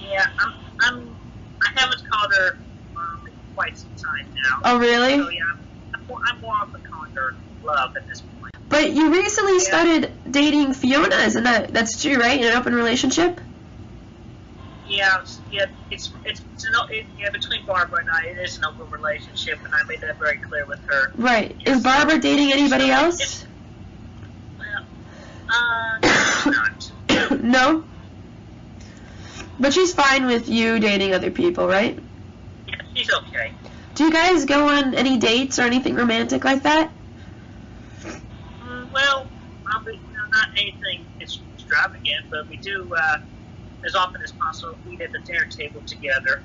Yeah, 0.00 0.24
I'm 0.38 0.54
I'm 0.80 1.16
I 1.60 1.80
haven't 1.80 2.08
called 2.08 2.32
her 2.38 2.58
mom 2.94 3.26
in 3.26 3.32
quite 3.56 3.76
some 3.76 3.90
time 3.90 4.32
now. 4.32 4.60
Oh, 4.62 4.78
really? 4.78 5.16
So 5.16 5.28
yeah, 5.28 5.40
I'm, 5.52 6.00
I'm, 6.00 6.06
more, 6.06 6.18
I'm 6.24 6.40
more 6.40 6.54
often 6.62 6.80
calling 6.88 7.10
her 7.14 7.34
love 7.64 7.96
at 7.96 8.08
this 8.08 8.20
point. 8.20 8.54
But 8.68 8.92
you 8.92 9.12
recently 9.12 9.58
started 9.58 10.12
dating 10.30 10.74
Fiona, 10.74 11.16
isn't 11.16 11.42
that 11.42 11.74
that's 11.74 12.00
true, 12.00 12.16
right? 12.16 12.40
In 12.40 12.46
an 12.46 12.56
open 12.56 12.76
relationship. 12.76 13.40
Yeah, 14.88 15.20
it's, 15.20 15.40
yeah, 15.50 15.66
it's 15.90 16.12
it's, 16.24 16.42
it's 16.54 16.64
an, 16.64 16.72
it, 16.90 17.06
yeah 17.18 17.30
between 17.30 17.64
Barbara 17.66 18.00
and 18.00 18.10
I, 18.10 18.26
it 18.30 18.38
is 18.38 18.56
an 18.58 18.64
open 18.64 18.90
relationship, 18.90 19.58
and 19.64 19.74
I 19.74 19.82
made 19.88 20.00
that 20.00 20.18
very 20.18 20.36
clear 20.38 20.64
with 20.66 20.78
her. 20.86 21.10
Right. 21.16 21.56
Is 21.66 21.82
Barbara 21.82 22.18
dating 22.18 22.52
anybody 22.52 22.90
else? 22.90 23.46
Uh, 25.48 26.50
not. 26.50 26.92
no. 27.42 27.84
But 29.58 29.72
she's 29.72 29.92
fine 29.92 30.26
with 30.26 30.48
you 30.48 30.78
dating 30.78 31.14
other 31.14 31.30
people, 31.30 31.66
right? 31.66 31.98
Yeah, 32.68 32.74
she's 32.94 33.10
okay. 33.10 33.52
Do 33.94 34.04
you 34.04 34.12
guys 34.12 34.44
go 34.44 34.68
on 34.68 34.94
any 34.94 35.16
dates 35.16 35.58
or 35.58 35.62
anything 35.62 35.94
romantic 35.94 36.44
like 36.44 36.62
that? 36.64 36.92
Mm, 38.02 38.92
well, 38.92 39.26
probably 39.64 39.94
you 39.94 40.00
know, 40.00 40.38
not 40.38 40.48
anything 40.58 41.06
extravagant, 41.20 42.26
but 42.30 42.48
we 42.50 42.58
do 42.58 42.92
uh, 42.94 43.16
as 43.86 43.94
often 43.94 44.20
as 44.22 44.32
possible 44.32 44.76
eat 44.90 45.00
at 45.00 45.12
the 45.12 45.20
dinner 45.20 45.44
table 45.46 45.80
together. 45.86 46.42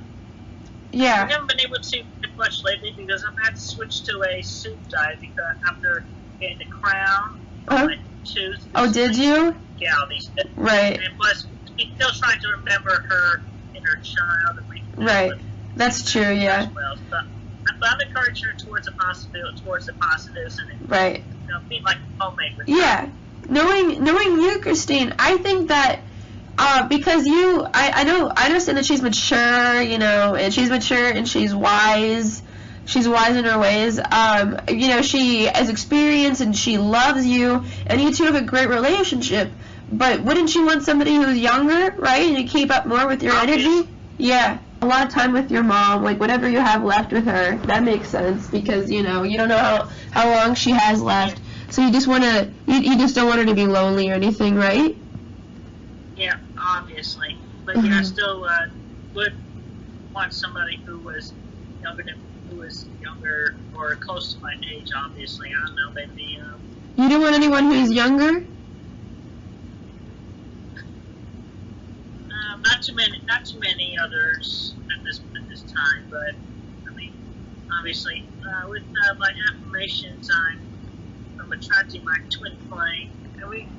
Yeah. 0.91 1.25
We 1.25 1.31
haven't 1.31 1.47
been 1.49 1.61
able 1.61 1.77
to 1.81 2.03
much 2.37 2.63
lately 2.63 2.93
because 2.97 3.23
I've 3.23 3.37
had 3.45 3.55
to 3.55 3.61
switch 3.61 4.03
to 4.03 4.23
a 4.29 4.41
soup 4.41 4.79
diet 4.89 5.19
because 5.21 5.43
after 5.67 6.03
getting 6.39 6.57
the 6.57 6.65
crown, 6.65 7.39
Oh. 7.67 7.87
my 7.87 7.95
tooth. 8.25 8.67
Oh, 8.75 8.91
did 8.91 9.15
you? 9.15 9.55
Gouties. 9.79 10.29
Right. 10.55 10.99
And 10.99 11.17
plus, 11.19 11.45
she's 11.77 11.89
still 11.95 12.09
trying 12.11 12.39
to 12.39 12.47
remember 12.57 13.05
her 13.09 13.41
inner 13.75 14.01
child. 14.01 14.57
And 14.97 15.05
Right. 15.05 15.31
That's 15.75 16.11
true, 16.11 16.31
yeah. 16.33 16.63
Well, 16.63 16.95
but, 17.09 17.25
but 17.79 17.89
I'm 17.89 17.97
encouraging 18.07 18.49
her 18.49 18.57
towards 18.57 18.87
the 18.87 18.93
possibility, 18.93 19.61
towards 19.63 19.85
the 19.85 19.93
positives, 19.93 20.59
and 20.59 20.89
Right. 20.89 21.17
you 21.17 21.47
know, 21.53 21.59
be 21.69 21.79
like 21.85 21.97
homemade 22.19 22.51
Yeah. 22.67 23.09
Knowing 23.49 24.03
knowing 24.03 24.41
you, 24.41 24.59
Christine, 24.61 25.13
I 25.19 25.37
think 25.37 25.69
that 25.69 26.01
uh, 26.57 26.87
because 26.87 27.25
you, 27.25 27.65
I, 27.73 27.91
I 27.95 28.03
know, 28.03 28.31
I 28.35 28.45
understand 28.45 28.77
that 28.77 28.85
she's 28.85 29.01
mature, 29.01 29.81
you 29.81 29.97
know, 29.97 30.35
and 30.35 30.53
she's 30.53 30.69
mature 30.69 31.09
and 31.09 31.27
she's 31.27 31.53
wise. 31.53 32.43
She's 32.85 33.07
wise 33.07 33.35
in 33.35 33.45
her 33.45 33.59
ways. 33.59 33.99
Um, 33.99 34.59
you 34.67 34.89
know, 34.89 35.01
she 35.01 35.45
has 35.45 35.69
experience 35.69 36.41
and 36.41 36.55
she 36.55 36.77
loves 36.77 37.25
you, 37.25 37.63
and 37.85 38.01
you 38.01 38.11
two 38.11 38.25
have 38.25 38.35
a 38.35 38.41
great 38.41 38.69
relationship. 38.69 39.51
But 39.91 40.21
wouldn't 40.21 40.53
you 40.55 40.65
want 40.65 40.83
somebody 40.83 41.15
who's 41.15 41.37
younger, 41.37 41.93
right, 41.97 42.27
and 42.27 42.37
to 42.37 42.43
keep 42.43 42.71
up 42.71 42.85
more 42.85 43.07
with 43.07 43.21
your 43.21 43.33
energy? 43.35 43.87
Yeah, 44.17 44.57
a 44.81 44.85
lot 44.85 45.05
of 45.05 45.13
time 45.13 45.31
with 45.31 45.51
your 45.51 45.63
mom, 45.63 46.03
like 46.03 46.19
whatever 46.19 46.49
you 46.49 46.59
have 46.59 46.83
left 46.83 47.11
with 47.11 47.25
her. 47.25 47.57
That 47.67 47.83
makes 47.83 48.09
sense 48.09 48.47
because 48.47 48.89
you 48.89 49.03
know 49.03 49.23
you 49.23 49.37
don't 49.37 49.49
know 49.49 49.57
how 49.57 49.89
how 50.11 50.29
long 50.29 50.55
she 50.55 50.71
has 50.71 51.01
left, 51.01 51.39
so 51.69 51.83
you 51.83 51.91
just 51.91 52.07
want 52.07 52.23
to 52.23 52.51
you, 52.67 52.79
you 52.79 52.97
just 52.97 53.15
don't 53.15 53.27
want 53.27 53.39
her 53.39 53.45
to 53.45 53.53
be 53.53 53.67
lonely 53.67 54.09
or 54.09 54.13
anything, 54.13 54.55
right? 54.55 54.97
Yeah, 56.21 56.37
obviously. 56.77 57.29
But 57.65 57.75
yeah, 57.77 57.81
Mm-hmm. 57.81 57.99
I 57.99 58.03
still 58.03 58.45
uh, 58.45 58.67
would 59.15 59.33
want 60.13 60.33
somebody 60.33 60.77
who 60.85 61.01
was 61.01 61.33
younger 61.81 62.03
than 62.05 62.15
who 62.47 62.57
was 62.57 62.89
younger 63.01 63.57
or 63.73 63.95
close 64.05 64.33
to 64.35 64.39
my 64.41 64.53
age. 64.77 64.89
Obviously, 65.09 65.47
I 65.49 65.57
don't 65.65 65.75
know, 65.75 65.89
maybe. 65.95 66.37
Um, 66.45 66.61
You 66.97 67.09
don't 67.09 67.21
want 67.21 67.35
anyone 67.35 67.71
who's 67.71 67.91
younger. 67.91 68.29
um, 72.31 72.61
not 72.65 72.81
too 72.81 72.95
many, 72.95 73.13
not 73.27 73.45
too 73.45 73.59
many 73.59 73.95
others 74.03 74.75
at 74.91 74.99
this 75.05 75.21
at 75.35 75.43
this 75.49 75.63
time. 75.63 76.07
But 76.09 76.33
I 76.87 76.95
mean, 76.95 77.13
obviously, 77.79 78.29
uh, 78.45 78.69
with 78.69 78.83
uh, 78.83 79.15
my 79.19 79.31
affirmations, 79.53 80.29
I'm 80.29 80.59
I'm 81.45 81.51
attracting 81.51 82.03
my 82.03 82.17
twin 82.29 82.57
flame, 82.69 83.09
and 83.41 83.49
we 83.49 83.73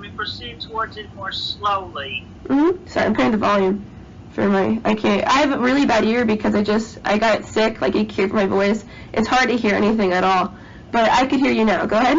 we 0.00 0.10
proceed 0.10 0.60
towards 0.60 0.96
it 0.96 1.14
more 1.14 1.32
slowly. 1.32 2.26
Mm-hmm. 2.44 2.86
Sorry, 2.86 3.06
I'm 3.06 3.14
putting 3.14 3.32
the 3.32 3.38
volume 3.38 3.84
for 4.30 4.48
my. 4.48 4.80
I 4.84 4.94
can't. 4.94 5.26
I 5.26 5.40
have 5.40 5.52
a 5.52 5.58
really 5.58 5.86
bad 5.86 6.04
ear 6.04 6.24
because 6.24 6.54
I 6.54 6.62
just 6.62 6.98
I 7.04 7.18
got 7.18 7.44
sick. 7.44 7.80
Like 7.80 7.94
you 7.94 8.04
hear 8.04 8.28
from 8.28 8.36
my 8.36 8.46
voice. 8.46 8.84
It's 9.12 9.28
hard 9.28 9.48
to 9.48 9.56
hear 9.56 9.74
anything 9.74 10.12
at 10.12 10.24
all. 10.24 10.56
But 10.90 11.10
I 11.10 11.26
could 11.26 11.40
hear 11.40 11.52
you 11.52 11.64
now. 11.64 11.86
Go 11.86 11.96
ahead. 11.96 12.18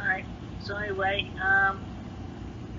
Alright, 0.00 0.24
so 0.62 0.76
anyway, 0.76 1.28
um, 1.42 1.80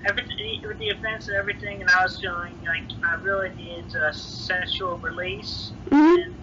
everything, 0.06 0.62
with 0.66 0.78
the 0.78 0.90
offense 0.90 1.28
and 1.28 1.36
everything, 1.36 1.82
and 1.82 1.90
I 1.90 2.02
was 2.02 2.18
feeling 2.18 2.54
like 2.64 2.84
I 3.04 3.14
really 3.16 3.50
needed 3.54 3.94
a 3.94 4.12
sensual 4.14 4.96
release. 4.98 5.72
Mhm. 5.90 6.22
And 6.22 6.34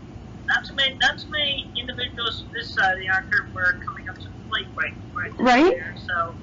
not 0.47 0.65
too 0.65 0.75
many, 0.75 0.95
not 1.01 1.17
too 1.17 1.30
many 1.32 1.69
individuals 1.75 2.43
this 2.53 2.69
side 2.69 2.93
of 2.93 2.99
the 2.99 3.10
arc 3.10 3.25
were 3.53 3.80
coming 3.86 4.10
up 4.10 4.15
to 4.15 4.23
the 4.23 4.49
plate 4.49 4.67
right, 4.75 4.93
right, 5.13 5.39
Right. 5.39 5.73
There, 5.73 5.95
so, 6.08 6.36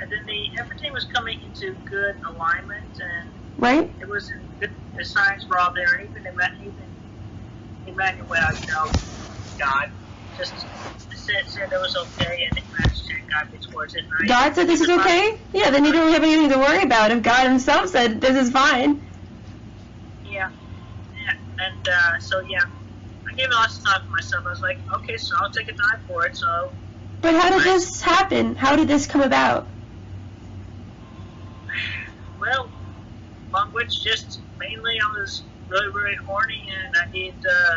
and 0.00 0.10
then 0.10 0.24
the 0.26 0.40
everything 0.62 0.92
was 0.92 1.04
coming 1.14 1.38
into 1.46 1.76
good 1.88 2.16
alignment, 2.30 2.92
and 2.98 3.26
Right. 3.58 3.94
it 4.00 4.08
was 4.08 4.30
good. 4.60 4.70
The 4.96 5.04
signs 5.04 5.46
were 5.50 5.58
all 5.58 5.72
there, 5.74 5.86
and 6.00 6.10
even 6.10 6.22
even 6.62 6.88
Emmanuel, 7.86 8.50
you 8.60 8.66
know, 8.68 8.96
God, 9.58 9.86
just 10.36 10.68
said 10.98 11.44
said 11.46 11.68
it 11.72 11.78
was 11.80 11.94
okay, 12.08 12.34
and 12.48 12.58
it 12.58 12.64
matched 12.72 13.10
and 13.10 13.30
got 13.30 13.52
me 13.52 13.58
towards 13.70 13.94
it. 13.94 14.04
I- 14.22 14.26
God 14.26 14.54
said 14.54 14.68
this 14.68 14.80
is 14.80 14.90
okay. 14.90 15.38
Yeah. 15.52 15.70
Then 15.70 15.84
you 15.84 15.92
don't 15.92 16.12
have 16.12 16.22
anything 16.22 16.50
to 16.50 16.58
worry 16.58 16.82
about. 16.82 17.10
If 17.10 17.22
God 17.22 17.48
Himself 17.48 17.90
said 17.90 18.20
this 18.20 18.36
is 18.36 18.50
fine. 18.52 19.02
Yeah, 20.24 20.48
yeah, 21.12 21.66
and 21.66 21.88
uh, 21.88 22.18
so 22.20 22.40
yeah, 22.48 22.58
I 23.28 23.34
gave 23.36 23.46
it 23.46 23.54
lots 23.54 23.78
of 23.78 23.84
time 23.86 24.00
for 24.06 24.12
myself. 24.12 24.44
I 24.46 24.50
was 24.50 24.62
like, 24.62 24.78
okay, 24.96 25.16
so 25.16 25.36
I'll 25.42 25.50
take 25.50 25.68
a 25.68 25.72
time 25.72 26.00
for 26.06 26.24
it. 26.26 26.36
So 26.36 26.74
But 27.22 27.34
how 27.34 27.50
did 27.50 27.62
this 27.62 28.00
happen? 28.00 28.56
How 28.56 28.76
did 28.76 28.88
this 28.88 29.06
come 29.06 29.22
about? 29.22 29.73
Well, 32.44 32.68
among 33.48 33.72
which 33.72 34.04
just 34.04 34.42
mainly 34.60 34.94
I 35.00 35.08
was 35.16 35.44
really, 35.70 35.88
really 35.96 36.16
horny 36.26 36.60
and 36.68 36.92
I 37.00 37.04
need 37.16 37.32
uh, 37.40 37.76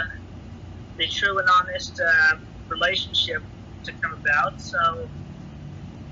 the 1.00 1.08
true 1.08 1.40
and 1.40 1.48
honest 1.62 1.96
uh, 2.04 2.36
relationship 2.68 3.48
to 3.84 3.92
come 4.04 4.12
about. 4.20 4.60
So 4.60 5.08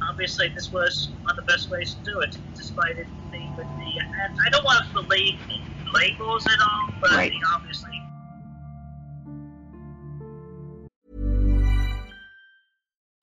obviously 0.09 0.47
this 0.55 0.71
was 0.71 1.11
one 1.23 1.35
of 1.35 1.45
the 1.45 1.51
best 1.51 1.67
ways 1.69 1.95
to 1.99 2.11
do 2.11 2.19
it, 2.21 2.37
despite 2.55 2.95
it 2.95 3.11
being 3.31 3.51
with 3.57 3.67
the. 3.67 3.91
And 4.23 4.31
I 4.47 4.49
don't 4.51 4.63
want 4.63 4.79
to 4.87 5.03
believe 5.03 5.35
in 5.35 5.63
labels 5.99 6.47
at 6.47 6.59
all, 6.63 6.95
but 7.01 7.11
I 7.11 7.27
Right. 7.27 7.31
mean, 7.31 7.41
obviously. 7.59 8.04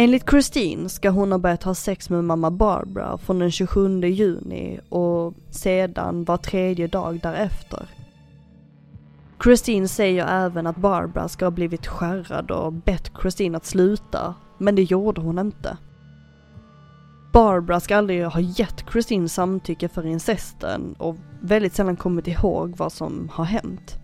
Enligt 0.00 0.30
Christine 0.30 0.88
ska 0.88 1.10
hon 1.10 1.32
ha 1.32 1.38
börjat 1.38 1.62
ha 1.62 1.74
sex 1.74 2.10
med 2.10 2.24
mamma 2.24 2.50
Barbara 2.50 3.18
från 3.18 3.38
den 3.38 3.50
27 3.50 4.00
juni 4.00 4.80
och 4.88 5.34
sedan 5.50 6.24
var 6.24 6.36
tredje 6.36 6.86
dag 6.86 7.20
därefter. 7.22 7.88
Christine 9.42 9.88
säger 9.88 10.44
även 10.44 10.66
att 10.66 10.76
Barbara 10.76 11.28
ska 11.28 11.44
ha 11.44 11.50
blivit 11.50 11.86
skärrad 11.86 12.50
och 12.50 12.72
bett 12.72 13.12
Christine 13.20 13.56
att 13.56 13.66
sluta, 13.66 14.34
men 14.58 14.74
det 14.74 14.82
gjorde 14.82 15.20
hon 15.20 15.38
inte. 15.38 15.76
Barbara 17.32 17.80
ska 17.80 17.96
aldrig 17.96 18.24
ha 18.24 18.40
gett 18.40 18.84
Christine 18.92 19.28
samtycke 19.28 19.88
för 19.88 20.06
incesten 20.06 20.94
och 20.98 21.16
väldigt 21.40 21.74
sällan 21.74 21.96
kommit 21.96 22.26
ihåg 22.26 22.76
vad 22.76 22.92
som 22.92 23.28
har 23.32 23.44
hänt. 23.44 23.98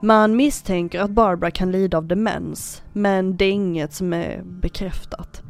Man 0.00 0.36
misstänker 0.36 1.00
att 1.00 1.10
Barbara 1.10 1.50
kan 1.50 1.72
lida 1.72 1.98
av 1.98 2.06
demens, 2.06 2.82
men 2.92 3.36
det 3.36 3.44
är 3.44 3.52
inget 3.52 3.92
som 3.92 4.12
är 4.12 4.42
bekräftat. 4.44 5.42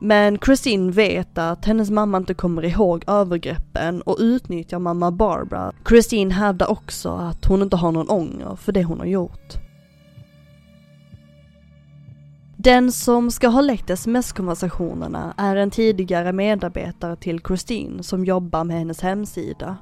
Men 0.00 0.38
Christine 0.38 0.90
vet 0.90 1.38
att 1.38 1.64
hennes 1.64 1.90
mamma 1.90 2.18
inte 2.18 2.34
kommer 2.34 2.64
ihåg 2.64 3.04
övergreppen 3.06 4.02
och 4.02 4.16
utnyttjar 4.20 4.78
mamma 4.78 5.10
Barbara. 5.10 5.72
Christine 5.88 6.34
hävdar 6.34 6.70
också 6.70 7.10
att 7.10 7.44
hon 7.44 7.62
inte 7.62 7.76
har 7.76 7.92
någon 7.92 8.10
ånger 8.10 8.56
för 8.56 8.72
det 8.72 8.84
hon 8.84 8.98
har 8.98 9.06
gjort. 9.06 9.54
Den 12.56 12.92
som 12.92 13.30
ska 13.30 13.48
ha 13.48 13.60
läckt 13.60 13.90
sms-konversationerna 13.90 15.34
är 15.36 15.56
en 15.56 15.70
tidigare 15.70 16.32
medarbetare 16.32 17.16
till 17.16 17.40
Christine 17.40 18.02
som 18.02 18.24
jobbar 18.24 18.64
med 18.64 18.78
hennes 18.78 19.00
hemsida. 19.00 19.76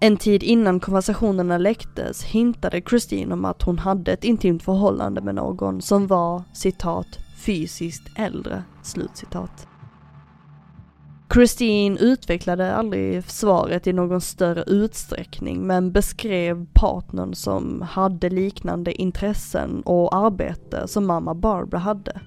En 0.00 0.16
tid 0.16 0.42
innan 0.42 0.80
konversationerna 0.80 1.58
läcktes 1.58 2.24
hintade 2.24 2.82
Christine 2.88 3.32
om 3.32 3.44
att 3.44 3.62
hon 3.62 3.78
hade 3.78 4.12
ett 4.12 4.24
intimt 4.24 4.62
förhållande 4.62 5.20
med 5.20 5.34
någon 5.34 5.82
som 5.82 6.06
var 6.06 6.42
citat 6.52 7.18
fysiskt 7.36 8.10
äldre. 8.16 8.62
Slutcitat. 8.82 9.68
Christine 11.34 11.98
utvecklade 11.98 12.74
aldrig 12.74 13.24
svaret 13.24 13.86
i 13.86 13.92
någon 13.92 14.20
större 14.20 14.62
utsträckning 14.66 15.66
men 15.66 15.92
beskrev 15.92 16.66
partnern 16.72 17.34
som 17.34 17.82
hade 17.82 18.30
liknande 18.30 19.02
intressen 19.02 19.82
och 19.82 20.16
arbete 20.16 20.88
som 20.88 21.06
mamma 21.06 21.34
Barbara 21.34 21.80
hade. 21.80 22.20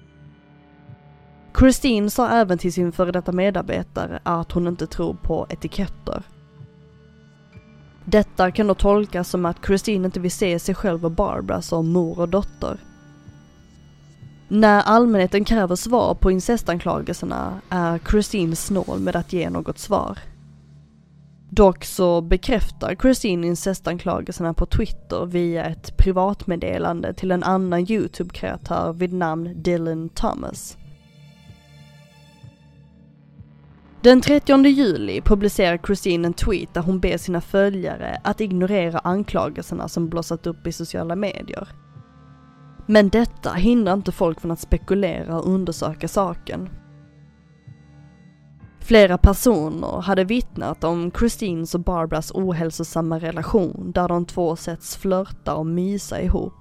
Christine 1.60 2.10
sa 2.10 2.30
även 2.30 2.58
till 2.58 2.74
sin 2.74 2.92
före 2.92 3.12
detta 3.12 3.32
medarbetare 3.32 4.20
att 4.24 4.52
hon 4.52 4.68
inte 4.68 4.88
tror 4.88 5.14
på 5.14 5.48
etiketter. 5.50 6.24
Detta 8.06 8.52
kan 8.52 8.68
då 8.68 8.74
tolkas 8.74 9.30
som 9.30 9.46
att 9.46 9.66
Christine 9.66 10.06
inte 10.06 10.20
vill 10.20 10.32
se 10.32 10.60
sig 10.60 10.76
själv 10.76 11.06
och 11.06 11.12
Barbara 11.12 11.62
som 11.62 11.92
mor 11.92 12.20
och 12.20 12.30
dotter. 12.30 12.78
När 14.48 14.82
allmänheten 14.82 15.46
kräver 15.46 15.76
svar 15.76 16.14
på 16.14 16.32
incestanklagelserna 16.32 17.62
är 17.70 18.00
Christine 18.10 18.56
snål 18.56 19.00
med 19.00 19.16
att 19.16 19.34
ge 19.34 19.50
något 19.50 19.80
svar. 19.80 20.18
Dock 21.50 21.86
så 21.86 22.22
bekräftar 22.22 22.96
Christine 22.96 23.48
incestanklagelserna 23.48 24.54
på 24.54 24.66
Twitter 24.66 25.26
via 25.26 25.66
ett 25.66 25.98
privatmeddelande 25.98 27.14
till 27.14 27.32
en 27.32 27.44
annan 27.44 27.80
YouTube-kreatör 27.80 28.94
vid 28.94 29.14
namn 29.14 29.62
Dylan 29.62 30.10
Thomas. 30.10 30.78
Den 34.04 34.22
30 34.22 34.66
juli 34.68 35.22
publicerar 35.22 35.78
Christine 35.78 36.28
en 36.28 36.34
tweet 36.34 36.74
där 36.74 36.82
hon 36.82 37.00
ber 37.00 37.18
sina 37.18 37.42
följare 37.42 38.22
att 38.24 38.42
ignorera 38.42 39.00
anklagelserna 39.00 39.88
som 39.88 40.10
blossat 40.10 40.48
upp 40.48 40.68
i 40.68 40.72
sociala 40.72 41.16
medier. 41.16 41.68
Men 42.86 43.10
detta 43.10 43.54
hindrar 43.54 43.94
inte 43.94 44.12
folk 44.12 44.42
från 44.42 44.52
att 44.52 44.60
spekulera 44.60 45.40
och 45.40 45.54
undersöka 45.54 46.08
saken. 46.08 46.70
Flera 48.80 49.18
personer 49.18 50.02
hade 50.02 50.24
vittnat 50.24 50.84
om 50.84 51.12
Christines 51.12 51.76
och 51.76 51.82
Barbaras 51.82 52.32
ohälsosamma 52.32 53.20
relation 53.20 53.92
där 53.92 54.08
de 54.08 54.26
två 54.26 54.56
sätts 54.56 54.98
flörta 54.98 55.56
och 55.56 55.66
mysa 55.66 56.22
ihop. 56.22 56.54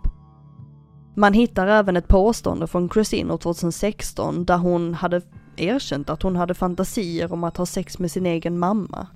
Man 1.16 1.32
hittar 1.32 1.66
även 1.66 1.96
ett 1.96 2.08
påstående 2.08 2.66
från 2.66 2.88
Christine 2.90 3.32
år 3.32 3.38
2016 3.38 4.44
där 4.44 4.56
hon 4.56 4.94
hade 4.94 5.20
erkänt 5.60 6.10
att 6.10 6.22
hon 6.22 6.36
hade 6.36 6.54
fantasier 6.54 7.32
om 7.32 7.44
att 7.44 7.56
ha 7.56 7.66
sex 7.66 7.98
med 7.98 8.10
sin 8.10 8.26
egen 8.26 8.58
mamma. 8.58 9.06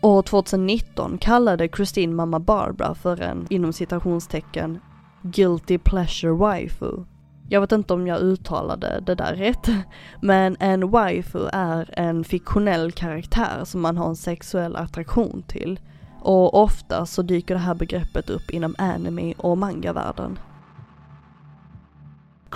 År 0.00 0.22
2019 0.22 1.18
kallade 1.18 1.68
Christine 1.68 2.14
mamma 2.14 2.40
Barbara 2.40 2.94
för 2.94 3.20
en, 3.20 3.46
inom 3.50 3.72
citationstecken, 3.72 4.78
guilty 5.22 5.78
pleasure 5.78 6.32
waifu. 6.32 7.04
Jag 7.48 7.60
vet 7.60 7.72
inte 7.72 7.94
om 7.94 8.06
jag 8.06 8.20
uttalade 8.20 9.02
det 9.06 9.14
där 9.14 9.34
rätt, 9.34 9.68
men 10.22 10.56
en 10.60 10.90
waifu 10.90 11.48
är 11.52 11.90
en 11.92 12.24
fiktionell 12.24 12.92
karaktär 12.92 13.64
som 13.64 13.80
man 13.80 13.96
har 13.96 14.08
en 14.08 14.16
sexuell 14.16 14.76
attraktion 14.76 15.42
till. 15.48 15.80
Och 16.20 16.62
ofta 16.62 17.06
så 17.06 17.22
dyker 17.22 17.54
det 17.54 17.60
här 17.60 17.74
begreppet 17.74 18.30
upp 18.30 18.50
inom 18.50 18.74
anime 18.78 19.34
och 19.38 19.58
mangavärlden. 19.58 20.38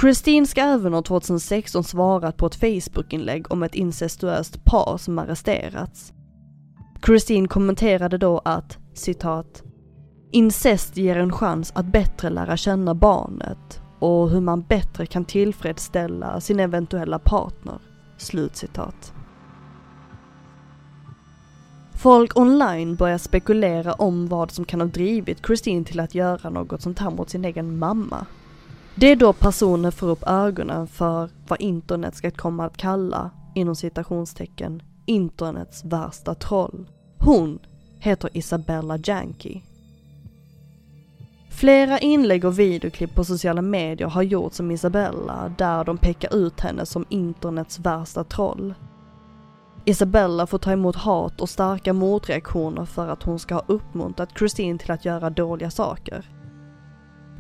Christine 0.01 0.47
ska 0.47 0.61
även 0.61 0.95
år 0.95 1.03
2016 1.03 1.85
svarat 1.85 2.37
på 2.37 2.47
ett 2.47 2.55
Facebookinlägg 2.55 3.53
om 3.53 3.63
ett 3.63 3.75
incestuöst 3.75 4.65
par 4.65 4.99
som 4.99 5.19
arresterats. 5.19 6.13
Christine 7.07 7.49
kommenterade 7.49 8.19
då 8.19 8.41
att, 8.45 8.79
citat, 8.95 9.63
Incest 10.33 10.97
ger 10.97 11.17
en 11.17 11.33
chans 11.33 11.73
att 11.75 11.87
bättre 11.87 12.31
lära 12.31 12.57
känna 12.57 12.95
barnet 12.95 13.81
och 13.99 14.31
hur 14.31 14.41
man 14.41 14.63
bättre 14.63 15.07
kan 15.07 15.25
tillfredsställa 15.25 16.41
sin 16.41 16.61
eventuella 16.61 17.19
partner. 17.19 17.79
Slutcitat. 18.19 19.13
Folk 21.93 22.39
online 22.39 22.97
börjar 22.97 23.19
spekulera 23.19 23.93
om 23.93 24.27
vad 24.27 24.51
som 24.51 24.65
kan 24.65 24.81
ha 24.81 24.89
drivit 24.89 25.47
Christine 25.47 25.85
till 25.85 26.01
att 26.01 26.15
göra 26.15 26.51
något 26.51 26.83
sånt 26.83 26.99
här 26.99 27.11
mot 27.11 27.31
sin 27.31 27.45
egen 27.45 27.79
mamma. 27.79 28.27
Det 28.99 29.07
är 29.07 29.17
då 29.17 29.33
personer 29.33 29.91
får 29.91 30.09
upp 30.09 30.23
ögonen 30.27 30.87
för 30.87 31.31
vad 31.49 31.61
internet 31.61 32.17
ska 32.17 32.31
komma 32.31 32.65
att 32.65 32.77
kalla, 32.77 33.31
inom 33.55 33.77
citationstecken, 33.77 34.83
internets 35.07 35.85
värsta 35.85 36.35
troll. 36.35 36.89
Hon 37.19 37.59
heter 37.99 38.31
Isabella 38.33 38.99
Janky. 39.05 39.61
Flera 41.51 41.99
inlägg 41.99 42.45
och 42.45 42.59
videoklipp 42.59 43.15
på 43.15 43.25
sociala 43.25 43.63
medier 43.63 44.09
har 44.09 44.23
gjorts 44.23 44.61
om 44.61 44.71
Isabella 44.71 45.55
där 45.59 45.85
de 45.85 45.99
pekar 45.99 46.37
ut 46.37 46.61
henne 46.61 46.87
som 46.87 47.05
internets 47.09 47.79
värsta 47.79 48.25
troll. 48.25 48.75
Isabella 49.85 50.47
får 50.47 50.59
ta 50.59 50.73
emot 50.73 50.97
hat 50.97 51.41
och 51.41 51.49
starka 51.49 51.93
motreaktioner 51.93 52.85
för 52.85 53.09
att 53.09 53.23
hon 53.23 53.39
ska 53.39 53.55
ha 53.55 53.65
uppmuntrat 53.67 54.39
Christine 54.39 54.79
till 54.79 54.91
att 54.91 55.05
göra 55.05 55.31
dåliga 55.31 55.71
saker. 55.71 56.36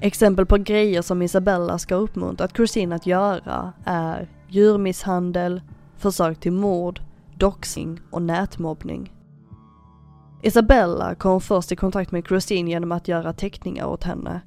Exempel 0.00 0.46
på 0.46 0.56
grejer 0.56 1.02
som 1.02 1.22
Isabella 1.22 1.78
ska 1.78 1.94
ha 1.94 2.02
uppmuntrat 2.02 2.56
Christine 2.56 2.94
att 2.94 3.06
göra 3.06 3.72
är 3.84 4.28
djurmisshandel, 4.48 5.60
försök 5.96 6.40
till 6.40 6.52
mord, 6.52 7.00
doxing 7.36 8.00
och 8.10 8.22
nätmobbning. 8.22 9.12
Isabella 10.42 11.14
kom 11.14 11.40
först 11.40 11.72
i 11.72 11.76
kontakt 11.76 12.12
med 12.12 12.26
Christine 12.26 12.70
genom 12.70 12.92
att 12.92 13.08
göra 13.08 13.32
teckningar 13.32 13.86
åt 13.86 14.04
henne. 14.04 14.40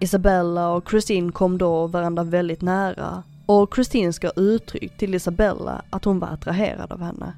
Isabella 0.00 0.68
och 0.68 0.90
Christine 0.90 1.32
kom 1.32 1.58
då 1.58 1.86
varandra 1.86 2.24
väldigt 2.24 2.62
nära 2.62 3.22
och 3.46 3.74
Christine 3.74 4.12
ska 4.12 4.26
ha 4.26 4.42
uttryckt 4.42 4.98
till 4.98 5.14
Isabella 5.14 5.82
att 5.90 6.04
hon 6.04 6.18
var 6.18 6.28
attraherad 6.28 6.92
av 6.92 7.02
henne. 7.02 7.32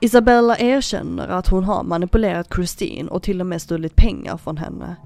Isabella 0.00 0.58
erkänner 0.58 1.28
att 1.28 1.48
hon 1.48 1.64
har 1.64 1.82
manipulerat 1.82 2.54
Christine 2.54 3.10
och 3.10 3.22
till 3.22 3.40
och 3.40 3.46
med 3.46 3.62
stulit 3.62 3.96
pengar 3.96 4.36
från 4.36 4.56
henne. 4.56 4.96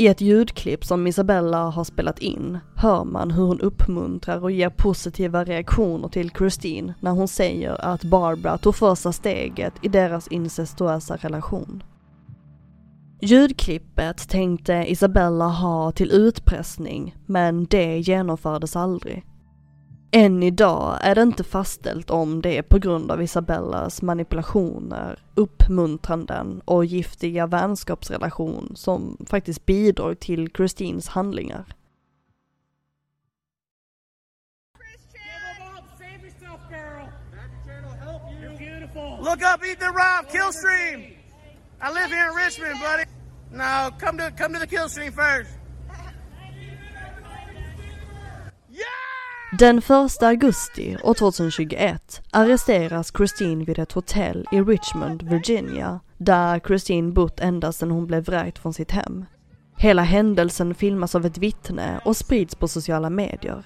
I 0.00 0.06
ett 0.06 0.20
ljudklipp 0.20 0.84
som 0.84 1.06
Isabella 1.06 1.70
har 1.70 1.84
spelat 1.84 2.18
in 2.18 2.58
hör 2.76 3.04
man 3.04 3.30
hur 3.30 3.44
hon 3.44 3.60
uppmuntrar 3.60 4.42
och 4.42 4.50
ger 4.50 4.70
positiva 4.70 5.44
reaktioner 5.44 6.08
till 6.08 6.30
Christine 6.30 6.94
när 7.00 7.10
hon 7.10 7.28
säger 7.28 7.84
att 7.84 8.04
Barbara 8.04 8.58
tog 8.58 8.74
första 8.74 9.12
steget 9.12 9.74
i 9.82 9.88
deras 9.88 10.28
incestuösa 10.28 11.16
relation. 11.16 11.82
Ljudklippet 13.20 14.28
tänkte 14.28 14.84
Isabella 14.88 15.48
ha 15.48 15.92
till 15.92 16.10
utpressning, 16.10 17.16
men 17.26 17.64
det 17.64 17.98
genomfördes 17.98 18.76
aldrig. 18.76 19.24
Än 20.12 20.42
idag 20.42 20.98
är 21.00 21.14
det 21.14 21.22
inte 21.22 21.44
fastställt 21.44 22.10
om 22.10 22.42
det 22.42 22.58
är 22.58 22.62
på 22.62 22.78
grund 22.78 23.10
av 23.10 23.22
Isabellas 23.22 24.02
manipulationer, 24.02 25.18
uppmuntranden 25.34 26.60
och 26.64 26.84
giftiga 26.84 27.46
vänskapsrelation 27.46 28.72
som 28.76 29.16
faktiskt 29.26 29.66
bidrar 29.66 30.14
till 30.14 30.50
Christines 30.56 31.08
handlingar. 31.08 31.64
Look 39.22 39.42
up 39.42 39.64
Ethan 39.64 39.94
Rob, 39.94 40.30
Killstream. 40.32 41.00
I 41.82 41.88
live 41.94 42.10
here 42.10 42.28
in 42.28 42.36
Richmond, 42.36 42.80
buddy. 42.80 43.04
No, 43.52 43.90
come 43.98 44.18
to 44.18 44.30
come 44.36 44.54
to 44.54 44.60
the 44.60 44.66
Killstream 44.66 45.12
first. 45.12 45.59
Den 49.52 49.78
1 49.78 50.22
augusti 50.22 50.96
år 51.02 51.14
2021 51.14 52.22
arresteras 52.30 53.12
Christine 53.16 53.64
vid 53.64 53.78
ett 53.78 53.92
hotell 53.92 54.46
i 54.52 54.60
Richmond, 54.60 55.22
Virginia, 55.22 56.00
där 56.18 56.60
Christine 56.60 57.12
bott 57.12 57.40
ända 57.40 57.72
sedan 57.72 57.90
hon 57.90 58.06
blev 58.06 58.24
vräkt 58.24 58.58
från 58.58 58.74
sitt 58.74 58.90
hem. 58.90 59.24
Hela 59.76 60.02
händelsen 60.02 60.74
filmas 60.74 61.14
av 61.14 61.26
ett 61.26 61.38
vittne 61.38 62.00
och 62.04 62.16
sprids 62.16 62.54
på 62.54 62.68
sociala 62.68 63.10
medier. 63.10 63.64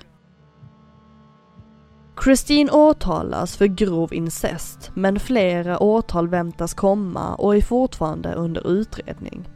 Christine 2.24 2.70
åtalas 2.70 3.56
för 3.56 3.66
grov 3.66 4.14
incest, 4.14 4.90
men 4.94 5.20
flera 5.20 5.78
åtal 5.78 6.28
väntas 6.28 6.74
komma 6.74 7.34
och 7.34 7.56
är 7.56 7.60
fortfarande 7.60 8.34
under 8.34 8.68
utredning. 8.68 9.48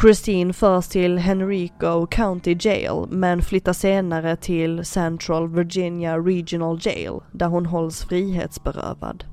Christine 0.00 0.52
förs 0.52 0.88
till 0.88 1.18
Henrico 1.18 2.06
County 2.06 2.56
Jail 2.60 3.06
men 3.08 3.42
flyttar 3.42 3.72
senare 3.72 4.36
till 4.36 4.84
Central 4.84 5.48
Virginia 5.48 6.18
Regional 6.18 6.78
Jail 6.82 7.20
där 7.32 7.46
hon 7.46 7.66
hålls 7.66 8.04
frihetsberövad. 8.04 9.24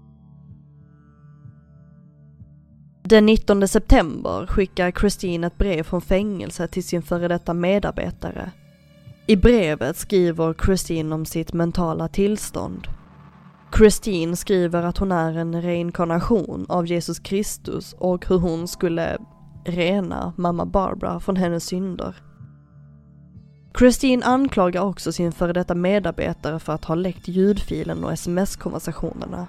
Den 3.04 3.26
19 3.26 3.68
september 3.68 4.46
skickar 4.48 4.92
Christine 4.92 5.48
ett 5.48 5.58
brev 5.58 5.84
från 5.84 6.02
fängelset 6.02 6.72
till 6.72 6.84
sin 6.84 7.02
före 7.02 7.28
detta 7.28 7.54
medarbetare. 7.54 8.52
I 9.28 9.36
brevet 9.36 9.98
skriver 9.98 10.54
Christine 10.66 11.16
om 11.16 11.26
sitt 11.26 11.54
mentala 11.54 12.08
tillstånd. 12.08 12.88
Christine 13.78 14.36
skriver 14.36 14.84
att 14.84 14.98
hon 14.98 15.12
är 15.12 15.38
en 15.38 15.62
reinkarnation 15.62 16.66
av 16.70 16.88
Jesus 16.88 17.20
Kristus 17.20 17.96
och 18.00 18.26
hur 18.28 18.38
hon 18.38 18.68
skulle 18.68 19.18
rena 19.64 20.34
mamma 20.38 20.66
Barbara 20.66 21.20
från 21.20 21.36
hennes 21.36 21.66
synder. 21.66 22.16
Christine 23.78 24.24
anklagar 24.24 24.82
också 24.82 25.12
sin 25.12 25.32
före 25.32 25.54
detta 25.54 25.76
medarbetare 25.76 26.60
för 26.60 26.74
att 26.74 26.86
ha 26.86 26.96
läckt 26.96 27.28
ljudfilen 27.28 28.04
och 28.04 28.12
sms-konversationerna. 28.12 29.48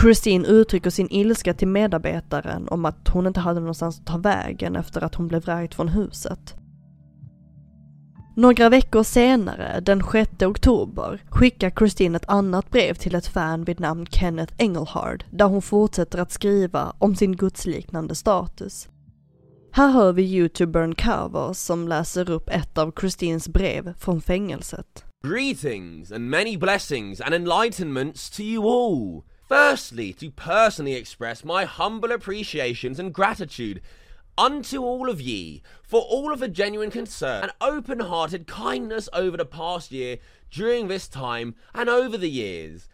Christine 0.00 0.46
uttrycker 0.46 0.90
sin 0.90 1.08
ilska 1.10 1.54
till 1.54 1.68
medarbetaren 1.68 2.68
om 2.68 2.84
att 2.84 3.08
hon 3.08 3.26
inte 3.26 3.40
hade 3.40 3.60
någonstans 3.60 4.00
att 4.00 4.06
ta 4.06 4.16
vägen 4.16 4.76
efter 4.76 5.04
att 5.04 5.14
hon 5.14 5.28
blev 5.28 5.42
vräkt 5.42 5.74
från 5.74 5.88
huset. 5.88 6.54
Några 8.36 8.68
veckor 8.68 9.02
senare, 9.02 9.80
den 9.80 10.02
6 10.12 10.42
oktober, 10.42 11.22
skickar 11.28 11.70
Christine 11.70 12.16
ett 12.16 12.28
annat 12.28 12.70
brev 12.70 12.94
till 12.94 13.14
ett 13.14 13.26
fan 13.26 13.64
vid 13.64 13.80
namn 13.80 14.06
Kenneth 14.06 14.54
Engelhard 14.58 15.24
där 15.30 15.46
hon 15.46 15.62
fortsätter 15.62 16.18
att 16.18 16.32
skriva 16.32 16.92
om 16.98 17.16
sin 17.16 17.36
gudsliknande 17.36 18.14
status. 18.14 18.88
Här 19.72 19.88
hör 19.88 20.12
vi 20.12 20.22
youtubern 20.22 20.94
Carver 20.94 21.52
som 21.52 21.88
läser 21.88 22.30
upp 22.30 22.48
ett 22.48 22.78
av 22.78 22.92
Christines 23.00 23.48
brev 23.48 23.94
från 23.98 24.20
fängelset. 24.20 25.04
Greetings 25.26 26.12
and 26.12 26.30
many 26.30 26.56
blessings 26.56 27.20
and 27.20 27.34
enlightenments 27.34 28.30
to 28.30 28.42
you 28.42 28.64
all. 28.64 29.24
Firstly, 29.48 30.12
to 30.12 30.30
personally 30.36 30.96
express 30.96 31.44
my 31.44 31.64
humble 31.64 32.14
appreciations 32.14 32.98
and 32.98 33.14
gratitude 33.14 33.80
unto 34.36 34.84
all 34.84 35.10
of 35.10 35.20
ye 35.20 35.62
for 35.82 36.00
all 36.00 36.32
of 36.32 36.40
the 36.40 36.48
genuine 36.48 36.90
concern 36.90 37.42
and 37.42 37.52
open 37.60 38.00
hearted 38.00 38.46
kindness 38.46 39.08
over 39.12 39.36
the 39.36 39.44
past 39.44 39.92
year, 39.92 40.18
during 40.50 40.88
this 40.88 41.08
time, 41.08 41.54
and 41.74 41.88
over 41.88 42.16
the 42.18 42.30
years. 42.30 42.88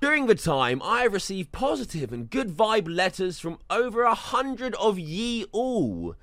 During 0.00 0.26
the 0.26 0.34
time, 0.34 0.80
I 0.82 1.02
have 1.02 1.12
received 1.12 1.52
positive 1.52 2.12
and 2.12 2.30
good 2.30 2.56
vibe 2.56 2.88
letters 2.88 3.40
from 3.40 3.58
over 3.68 4.02
a 4.02 4.14
hundred 4.14 4.74
of 4.76 4.98
ye 4.98 5.44
all. 5.52 6.14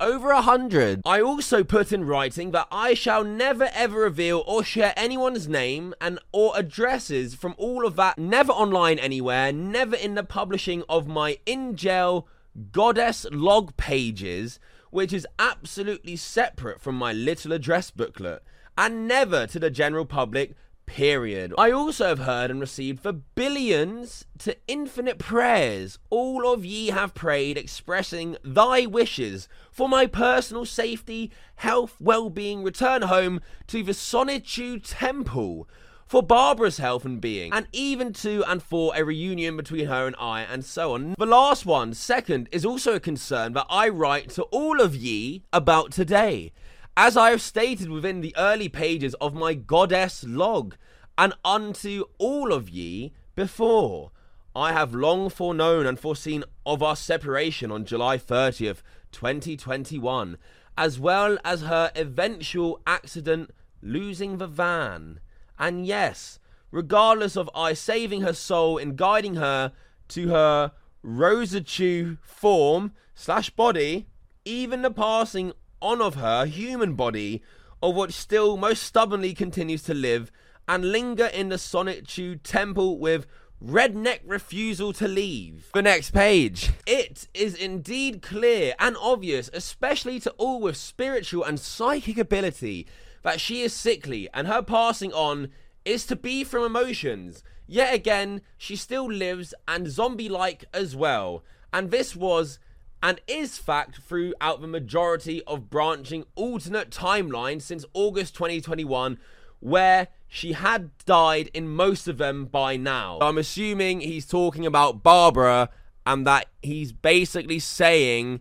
Over 0.00 0.30
a 0.30 0.42
hundred. 0.42 1.02
I 1.04 1.20
also 1.20 1.62
put 1.62 1.92
in 1.92 2.04
writing 2.04 2.52
that 2.52 2.68
I 2.72 2.94
shall 2.94 3.24
never 3.24 3.68
ever 3.72 4.00
reveal 4.00 4.44
or 4.46 4.64
share 4.64 4.94
anyone's 4.96 5.48
name 5.48 5.94
and 6.00 6.18
or 6.32 6.52
addresses 6.56 7.34
from 7.34 7.54
all 7.58 7.86
of 7.86 7.96
that, 7.96 8.16
never 8.16 8.52
online 8.52 8.98
anywhere, 8.98 9.52
never 9.52 9.96
in 9.96 10.14
the 10.14 10.24
publishing 10.24 10.82
of 10.88 11.06
my 11.06 11.38
in 11.44 11.76
jail 11.76 12.26
goddess 12.70 13.26
log 13.30 13.76
pages, 13.76 14.58
which 14.90 15.12
is 15.12 15.26
absolutely 15.38 16.16
separate 16.16 16.80
from 16.80 16.94
my 16.94 17.12
little 17.12 17.52
address 17.52 17.90
booklet, 17.90 18.42
and 18.78 19.06
never 19.06 19.46
to 19.46 19.58
the 19.58 19.70
general 19.70 20.04
public 20.04 20.54
period. 20.92 21.54
I 21.56 21.70
also 21.70 22.08
have 22.08 22.18
heard 22.18 22.50
and 22.50 22.60
received 22.60 23.00
for 23.00 23.12
billions 23.12 24.26
to 24.40 24.54
infinite 24.68 25.18
prayers. 25.18 25.98
All 26.10 26.52
of 26.52 26.66
ye 26.66 26.88
have 26.88 27.14
prayed, 27.14 27.56
expressing 27.56 28.36
thy 28.44 28.84
wishes 28.84 29.48
for 29.70 29.88
my 29.88 30.06
personal 30.06 30.66
safety, 30.66 31.32
health, 31.56 31.96
well 31.98 32.28
being, 32.28 32.62
return 32.62 33.02
home 33.02 33.40
to 33.68 33.82
the 33.82 33.94
Solitude 33.94 34.84
Temple. 34.84 35.66
For 36.04 36.22
Barbara's 36.22 36.76
health 36.76 37.06
and 37.06 37.22
being, 37.22 37.54
and 37.54 37.66
even 37.72 38.12
to 38.14 38.44
and 38.46 38.62
for 38.62 38.92
a 38.94 39.02
reunion 39.02 39.56
between 39.56 39.86
her 39.86 40.06
and 40.06 40.14
I, 40.20 40.42
and 40.42 40.62
so 40.62 40.92
on. 40.92 41.14
The 41.16 41.24
last 41.24 41.64
one, 41.64 41.94
second, 41.94 42.50
is 42.52 42.66
also 42.66 42.96
a 42.96 43.00
concern 43.00 43.54
that 43.54 43.64
I 43.70 43.88
write 43.88 44.28
to 44.30 44.42
all 44.42 44.82
of 44.82 44.94
ye 44.94 45.42
about 45.54 45.90
today 45.90 46.52
as 46.96 47.16
I 47.16 47.30
have 47.30 47.40
stated 47.40 47.88
within 47.88 48.20
the 48.20 48.34
early 48.36 48.68
pages 48.68 49.14
of 49.14 49.34
my 49.34 49.54
goddess 49.54 50.24
log, 50.26 50.76
and 51.16 51.34
unto 51.44 52.04
all 52.18 52.52
of 52.52 52.68
ye 52.68 53.12
before. 53.34 54.10
I 54.54 54.72
have 54.72 54.94
long 54.94 55.30
foreknown 55.30 55.86
and 55.86 55.98
foreseen 55.98 56.44
of 56.66 56.82
our 56.82 56.96
separation 56.96 57.70
on 57.70 57.86
July 57.86 58.18
30th, 58.18 58.82
2021, 59.10 60.36
as 60.76 61.00
well 61.00 61.38
as 61.44 61.62
her 61.62 61.90
eventual 61.94 62.80
accident 62.86 63.50
losing 63.80 64.36
the 64.36 64.46
van. 64.46 65.20
And 65.58 65.86
yes, 65.86 66.38
regardless 66.70 67.36
of 67.36 67.48
I 67.54 67.72
saving 67.72 68.20
her 68.20 68.34
soul 68.34 68.76
and 68.76 68.96
guiding 68.96 69.36
her 69.36 69.72
to 70.08 70.28
her 70.28 70.72
Rosatu 71.04 72.18
form 72.22 72.92
slash 73.14 73.48
body, 73.50 74.06
even 74.44 74.82
the 74.82 74.90
passing 74.90 75.52
on 75.82 76.00
of 76.00 76.14
her 76.14 76.46
human 76.46 76.94
body, 76.94 77.42
of 77.82 77.94
which 77.94 78.12
still 78.12 78.56
most 78.56 78.82
stubbornly 78.82 79.34
continues 79.34 79.82
to 79.82 79.92
live 79.94 80.32
and 80.68 80.92
linger 80.92 81.26
in 81.26 81.48
the 81.48 81.58
solitude 81.58 82.44
temple 82.44 82.98
with 82.98 83.26
redneck 83.62 84.20
refusal 84.24 84.92
to 84.92 85.06
leave. 85.06 85.68
The 85.74 85.82
next 85.82 86.12
page. 86.12 86.70
It 86.86 87.28
is 87.34 87.54
indeed 87.54 88.22
clear 88.22 88.74
and 88.78 88.96
obvious, 89.00 89.50
especially 89.52 90.20
to 90.20 90.30
all 90.32 90.60
with 90.60 90.76
spiritual 90.76 91.44
and 91.44 91.60
psychic 91.60 92.18
ability, 92.18 92.86
that 93.22 93.40
she 93.40 93.62
is 93.62 93.72
sickly 93.72 94.28
and 94.32 94.46
her 94.46 94.62
passing 94.62 95.12
on 95.12 95.48
is 95.84 96.06
to 96.06 96.16
be 96.16 96.44
from 96.44 96.64
emotions. 96.64 97.42
Yet 97.66 97.94
again, 97.94 98.42
she 98.58 98.76
still 98.76 99.10
lives 99.10 99.54
and 99.66 99.88
zombie 99.88 100.28
like 100.28 100.64
as 100.72 100.94
well. 100.94 101.44
And 101.72 101.90
this 101.90 102.14
was 102.14 102.58
and 103.02 103.20
is 103.26 103.58
fact 103.58 103.98
throughout 104.02 104.60
the 104.60 104.66
majority 104.66 105.42
of 105.44 105.68
branching 105.68 106.24
alternate 106.34 106.90
timelines 106.90 107.62
since 107.62 107.84
August 107.94 108.34
2021, 108.34 109.18
where 109.60 110.08
she 110.28 110.52
had 110.52 110.90
died 111.04 111.50
in 111.52 111.68
most 111.68 112.06
of 112.06 112.18
them 112.18 112.46
by 112.46 112.76
now. 112.76 113.18
I'm 113.20 113.38
assuming 113.38 114.00
he's 114.00 114.26
talking 114.26 114.64
about 114.64 115.02
Barbara 115.02 115.68
and 116.06 116.26
that 116.26 116.46
he's 116.62 116.92
basically 116.92 117.58
saying 117.58 118.40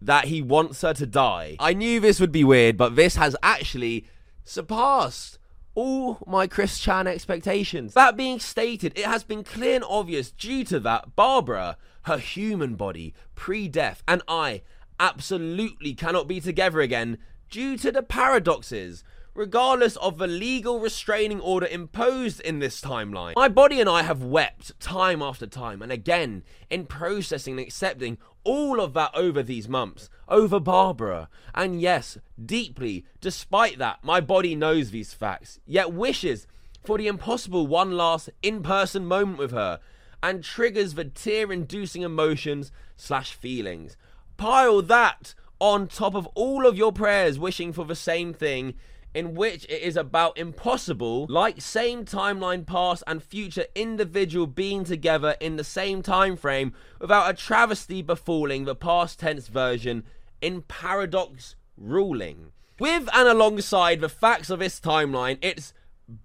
that 0.00 0.26
he 0.26 0.40
wants 0.40 0.82
her 0.82 0.94
to 0.94 1.06
die. 1.06 1.56
I 1.58 1.72
knew 1.72 2.00
this 2.00 2.20
would 2.20 2.32
be 2.32 2.44
weird, 2.44 2.76
but 2.76 2.96
this 2.96 3.16
has 3.16 3.36
actually 3.42 4.06
surpassed 4.44 5.38
all 5.76 6.18
my 6.26 6.48
Chris 6.48 6.80
Chan 6.80 7.06
expectations. 7.06 7.94
That 7.94 8.16
being 8.16 8.40
stated, 8.40 8.98
it 8.98 9.04
has 9.04 9.22
been 9.22 9.44
clear 9.44 9.76
and 9.76 9.84
obvious 9.88 10.32
due 10.32 10.64
to 10.64 10.80
that 10.80 11.14
Barbara, 11.14 11.76
her 12.02 12.18
human 12.18 12.74
body, 12.74 13.14
pre 13.36 13.68
death, 13.68 14.02
and 14.08 14.22
I 14.26 14.62
absolutely 14.98 15.94
cannot 15.94 16.26
be 16.26 16.40
together 16.40 16.80
again 16.80 17.18
due 17.50 17.76
to 17.76 17.92
the 17.92 18.02
paradoxes. 18.02 19.04
Regardless 19.36 19.96
of 19.96 20.16
the 20.16 20.26
legal 20.26 20.80
restraining 20.80 21.40
order 21.40 21.66
imposed 21.66 22.40
in 22.40 22.58
this 22.58 22.80
timeline, 22.80 23.34
my 23.36 23.48
body 23.48 23.82
and 23.82 23.88
I 23.88 24.00
have 24.00 24.22
wept 24.22 24.80
time 24.80 25.20
after 25.20 25.46
time 25.46 25.82
and 25.82 25.92
again 25.92 26.42
in 26.70 26.86
processing 26.86 27.58
and 27.58 27.60
accepting 27.60 28.16
all 28.44 28.80
of 28.80 28.94
that 28.94 29.10
over 29.14 29.42
these 29.42 29.68
months, 29.68 30.08
over 30.26 30.58
Barbara. 30.58 31.28
And 31.54 31.82
yes, 31.82 32.16
deeply, 32.42 33.04
despite 33.20 33.76
that, 33.76 33.98
my 34.02 34.22
body 34.22 34.54
knows 34.54 34.90
these 34.90 35.12
facts, 35.12 35.60
yet 35.66 35.92
wishes 35.92 36.46
for 36.82 36.96
the 36.96 37.06
impossible 37.06 37.66
one 37.66 37.92
last 37.92 38.30
in 38.42 38.62
person 38.62 39.04
moment 39.04 39.36
with 39.36 39.50
her 39.50 39.80
and 40.22 40.42
triggers 40.42 40.94
the 40.94 41.04
tear 41.04 41.52
inducing 41.52 42.00
emotions 42.00 42.72
slash 42.96 43.34
feelings. 43.34 43.98
Pile 44.38 44.80
that 44.80 45.34
on 45.58 45.88
top 45.88 46.14
of 46.14 46.26
all 46.28 46.66
of 46.66 46.78
your 46.78 46.90
prayers 46.90 47.38
wishing 47.38 47.74
for 47.74 47.84
the 47.84 47.94
same 47.94 48.32
thing 48.32 48.72
in 49.16 49.34
which 49.34 49.64
it 49.64 49.80
is 49.80 49.96
about 49.96 50.36
impossible, 50.36 51.26
like 51.30 51.58
same 51.58 52.04
timeline 52.04 52.66
past 52.66 53.02
and 53.06 53.22
future 53.22 53.64
individual 53.74 54.46
being 54.46 54.84
together 54.84 55.34
in 55.40 55.56
the 55.56 55.64
same 55.64 56.02
time 56.02 56.36
frame 56.36 56.74
without 57.00 57.30
a 57.30 57.32
travesty 57.32 58.02
befalling 58.02 58.66
the 58.66 58.74
past 58.74 59.18
tense 59.18 59.48
version 59.48 60.04
in 60.42 60.60
paradox 60.60 61.56
ruling. 61.78 62.52
With 62.78 63.08
and 63.14 63.26
alongside 63.26 64.02
the 64.02 64.10
facts 64.10 64.50
of 64.50 64.58
this 64.58 64.78
timeline, 64.78 65.38
it's 65.40 65.72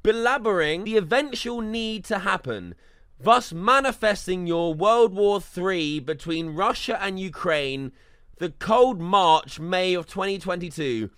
belaboring 0.03 0.83
the 0.83 0.97
eventual 0.97 1.61
need 1.61 2.03
to 2.05 2.19
happen, 2.19 2.75
thus 3.17 3.53
manifesting 3.53 4.47
your 4.47 4.73
World 4.73 5.13
War 5.13 5.39
III 5.57 6.01
between 6.01 6.55
Russia 6.55 7.01
and 7.01 7.17
Ukraine, 7.17 7.93
the 8.39 8.49
cold 8.49 8.99
March, 8.99 9.61
May 9.61 9.93
of 9.93 10.07
2022 10.07 11.09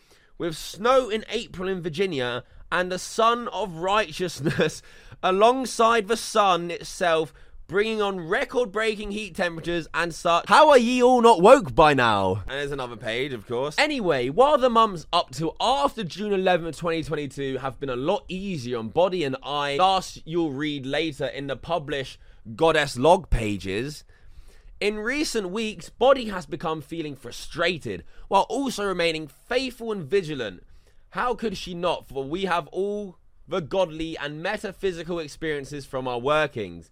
with 0.44 0.58
snow 0.58 1.08
in 1.10 1.24
April 1.30 1.70
in 1.70 1.82
Virginia 1.82 2.44
and 2.70 2.92
the 2.92 3.00
Sun 3.00 3.48
of 3.48 3.78
Righteousness 3.78 4.82
alongside 5.24 6.10
the 6.10 6.18
sun 6.18 6.70
itself, 6.70 7.34
bringing 7.68 8.02
on 8.02 8.28
record 8.28 8.70
breaking 8.70 9.12
heat 9.12 9.38
temperatures 9.38 9.88
and 9.94 10.14
such. 10.14 10.50
How 10.50 10.70
are 10.70 10.78
ye 10.78 11.02
all 11.02 11.22
not 11.22 11.42
woke 11.42 11.74
by 11.74 11.94
now? 11.94 12.44
And 12.46 12.60
there's 12.60 12.74
another 12.74 12.98
page, 12.98 13.32
of 13.32 13.48
course. 13.48 13.80
Anyway, 13.80 14.28
while 14.28 14.58
the 14.58 14.70
months 14.70 15.08
up 15.14 15.32
to 15.36 15.54
after 15.62 16.04
June 16.04 16.34
11th, 16.34 16.76
2022 16.78 17.60
have 17.60 17.80
been 17.80 17.90
a 17.90 17.96
lot 17.96 18.26
easier 18.28 18.80
on 18.80 18.90
body 18.90 19.24
and 19.24 19.38
eye, 19.44 19.78
thus 19.78 20.20
you'll 20.26 20.52
read 20.52 20.86
later 20.86 21.28
in 21.28 21.48
the 21.48 21.56
published 21.56 22.20
Goddess 22.54 22.98
log 22.98 23.30
pages. 23.30 24.04
In 24.84 25.00
recent 25.00 25.52
weeks, 25.52 25.88
Body 25.88 26.26
has 26.26 26.46
become 26.46 26.82
feeling 26.82 27.16
frustrated 27.16 28.04
while 28.28 28.46
also 28.50 28.84
remaining 28.84 29.30
faithful 29.30 29.94
and 29.94 30.04
vigilant. 30.04 30.64
How 31.12 31.36
could 31.36 31.56
she 31.56 31.74
not? 31.74 32.10
For 32.10 32.26
we 32.26 32.44
have 32.44 32.68
all 32.68 33.18
the 33.48 33.62
godly 33.62 34.18
and 34.18 34.44
metaphysical 34.44 35.20
experiences 35.20 35.86
from 35.86 36.06
our 36.06 36.20
workings. 36.20 36.90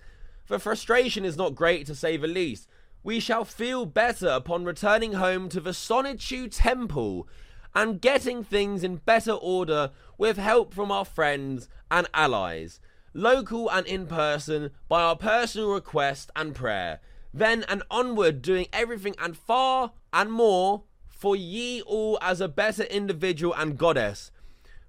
The 0.48 0.58
frustration 0.58 1.26
is 1.26 1.36
not 1.36 1.54
great 1.54 1.86
to 1.88 1.94
say 1.94 2.16
the 2.16 2.28
least. 2.28 2.70
We 3.04 3.20
shall 3.20 3.44
feel 3.44 3.86
better 3.86 4.30
upon 4.30 4.64
returning 4.64 5.12
home 5.12 5.50
to 5.50 5.60
the 5.60 5.72
Sonichu 5.72 6.48
Temple 6.50 7.28
and 7.76 8.00
getting 8.00 8.42
things 8.42 8.86
in 8.86 9.02
better 9.04 9.34
order 9.34 9.92
with 10.18 10.38
help 10.38 10.74
from 10.74 10.94
our 10.94 11.04
friends 11.04 11.68
and 11.92 12.08
allies, 12.14 12.80
local 13.14 13.70
and 13.70 13.86
in 13.86 14.08
person, 14.08 14.72
by 14.88 15.02
our 15.02 15.18
personal 15.18 15.74
request 15.74 16.32
and 16.38 16.56
prayer 16.56 17.02
then 17.34 17.64
and 17.68 17.84
onward 17.90 18.42
doing 18.42 18.68
everything 18.74 19.16
and 19.20 19.38
far 19.38 19.92
and 20.14 20.32
more 20.32 20.84
for 21.08 21.36
ye 21.36 21.82
all 21.84 22.18
as 22.22 22.42
a 22.42 22.48
better 22.48 22.84
individual 22.84 23.54
and 23.54 23.78
goddess. 23.78 24.32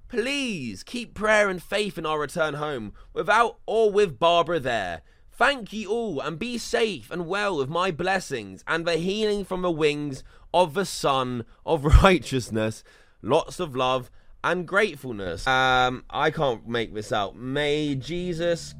Please 0.08 0.82
keep 0.82 1.14
prayer 1.14 1.48
and 1.48 1.62
faith 1.62 1.96
in 1.96 2.04
our 2.04 2.18
return 2.18 2.54
home, 2.54 2.92
without 3.12 3.58
or 3.66 3.90
with 3.90 4.18
Barbara 4.18 4.60
there. 4.60 5.02
Thank 5.30 5.72
ye 5.72 5.86
all, 5.86 6.20
and 6.20 6.38
be 6.38 6.58
safe 6.58 7.10
and 7.10 7.26
well 7.26 7.56
with 7.56 7.68
my 7.68 7.90
blessings 7.90 8.62
and 8.66 8.86
the 8.86 8.96
healing 8.96 9.44
from 9.44 9.62
the 9.62 9.70
wings 9.70 10.22
of 10.52 10.74
the 10.74 10.84
Son 10.84 11.44
of 11.64 11.84
Righteousness. 12.02 12.84
Lots 13.22 13.58
of 13.58 13.74
love 13.74 14.10
and 14.44 14.66
gratefulness. 14.66 15.46
Um, 15.46 16.04
I 16.10 16.30
can't 16.30 16.68
make 16.68 16.94
this 16.94 17.12
out. 17.12 17.36
May 17.36 17.94
Jesus 17.94 18.74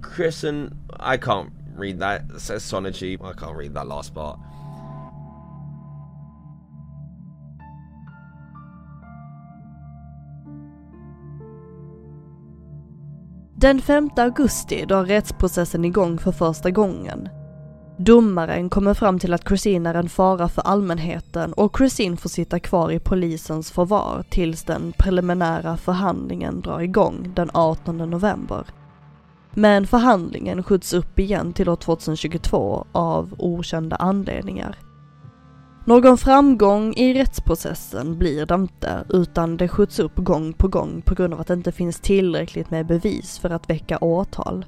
christen. 0.00 0.76
I 0.98 1.16
can't 1.16 1.52
read 1.76 2.00
that. 2.00 2.22
It 2.36 2.40
says 2.40 2.64
Sonogy. 2.64 3.14
I 3.14 3.32
can't 3.32 3.56
read 3.56 3.74
that 3.74 3.86
last 3.86 4.14
part. 4.14 4.38
Den 13.62 13.80
5 13.80 14.10
augusti 14.16 14.84
drar 14.84 15.04
rättsprocessen 15.04 15.84
igång 15.84 16.18
för 16.18 16.32
första 16.32 16.70
gången. 16.70 17.28
Domaren 17.98 18.70
kommer 18.70 18.94
fram 18.94 19.18
till 19.18 19.34
att 19.34 19.48
Christine 19.48 19.86
är 19.90 19.94
en 19.94 20.08
fara 20.08 20.48
för 20.48 20.62
allmänheten 20.62 21.52
och 21.52 21.76
Christine 21.76 22.16
får 22.16 22.28
sitta 22.28 22.60
kvar 22.60 22.90
i 22.90 22.98
polisens 22.98 23.70
förvar 23.70 24.24
tills 24.30 24.64
den 24.64 24.92
preliminära 24.98 25.76
förhandlingen 25.76 26.60
drar 26.60 26.80
igång 26.80 27.32
den 27.34 27.50
18 27.54 27.98
november. 27.98 28.64
Men 29.54 29.86
förhandlingen 29.86 30.62
skjuts 30.62 30.92
upp 30.92 31.18
igen 31.18 31.52
till 31.52 31.68
år 31.68 31.76
2022 31.76 32.86
av 32.92 33.34
okända 33.38 33.96
anledningar. 33.96 34.78
Någon 35.84 36.18
framgång 36.18 36.94
i 36.94 37.14
rättsprocessen 37.14 38.18
blir 38.18 38.46
det 38.46 38.54
inte, 38.54 39.04
utan 39.08 39.56
det 39.56 39.68
skjuts 39.68 39.98
upp 39.98 40.12
gång 40.16 40.52
på 40.52 40.68
gång 40.68 41.02
på 41.02 41.14
grund 41.14 41.34
av 41.34 41.40
att 41.40 41.46
det 41.46 41.54
inte 41.54 41.72
finns 41.72 42.00
tillräckligt 42.00 42.70
med 42.70 42.86
bevis 42.86 43.38
för 43.38 43.50
att 43.50 43.70
väcka 43.70 43.98
åtal. 43.98 44.64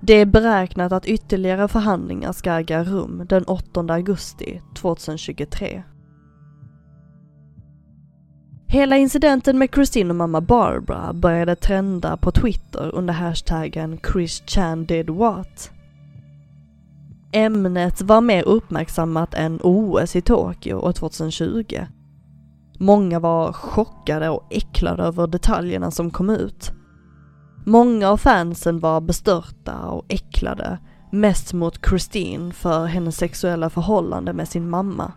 Det 0.00 0.14
är 0.14 0.26
beräknat 0.26 0.92
att 0.92 1.06
ytterligare 1.06 1.68
förhandlingar 1.68 2.32
ska 2.32 2.52
äga 2.52 2.84
rum 2.84 3.22
den 3.28 3.44
8 3.44 3.80
augusti 3.80 4.62
2023. 4.74 5.82
Hela 8.68 8.96
incidenten 8.96 9.58
med 9.58 9.74
Christine 9.74 10.10
och 10.10 10.16
mamma 10.16 10.40
Barbara 10.40 11.12
började 11.12 11.56
trenda 11.56 12.16
på 12.16 12.30
Twitter 12.30 12.94
under 12.94 13.14
hashtaggen 13.14 13.98
Chris 14.12 14.42
Chan 14.46 14.84
did 14.86 15.10
what? 15.10 15.70
Ämnet 17.32 18.02
var 18.02 18.20
mer 18.20 18.42
uppmärksammat 18.42 19.34
än 19.34 19.60
OS 19.62 20.16
i 20.16 20.20
Tokyo 20.20 20.76
år 20.76 20.92
2020. 20.92 21.86
Många 22.78 23.20
var 23.20 23.52
chockade 23.52 24.28
och 24.28 24.46
äcklade 24.50 25.02
över 25.02 25.26
detaljerna 25.26 25.90
som 25.90 26.10
kom 26.10 26.30
ut. 26.30 26.72
Många 27.66 28.08
av 28.08 28.16
fansen 28.16 28.80
var 28.80 29.00
bestörta 29.00 29.78
och 29.78 30.04
äcklade, 30.08 30.78
mest 31.12 31.52
mot 31.52 31.86
Christine 31.88 32.52
för 32.52 32.86
hennes 32.86 33.16
sexuella 33.16 33.70
förhållande 33.70 34.32
med 34.32 34.48
sin 34.48 34.70
mamma. 34.70 35.12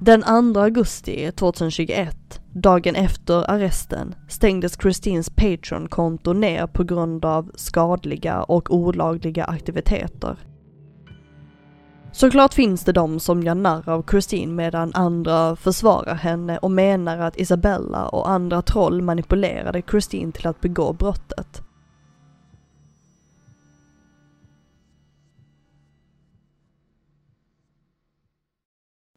Den 0.00 0.22
2 0.22 0.60
augusti 0.60 1.32
2021, 1.32 2.40
dagen 2.52 2.94
efter 2.94 3.50
arresten, 3.50 4.14
stängdes 4.28 4.76
Christines 4.82 5.30
Patreon-konto 5.30 6.32
ner 6.32 6.66
på 6.66 6.84
grund 6.84 7.24
av 7.24 7.50
skadliga 7.54 8.42
och 8.42 8.74
olagliga 8.74 9.44
aktiviteter. 9.44 10.36
Såklart 12.12 12.54
finns 12.54 12.84
det 12.84 12.92
de 12.92 13.20
som 13.20 13.42
gör 13.42 13.54
narr 13.54 13.88
av 13.88 14.04
Christine 14.10 14.52
medan 14.52 14.94
andra 14.94 15.56
försvarar 15.56 16.14
henne 16.14 16.58
och 16.58 16.70
menar 16.70 17.18
att 17.18 17.40
Isabella 17.40 18.08
och 18.08 18.30
andra 18.30 18.62
troll 18.62 19.02
manipulerade 19.02 19.82
Christine 19.90 20.32
till 20.32 20.46
att 20.46 20.60
begå 20.60 20.92
brottet. 20.92 21.62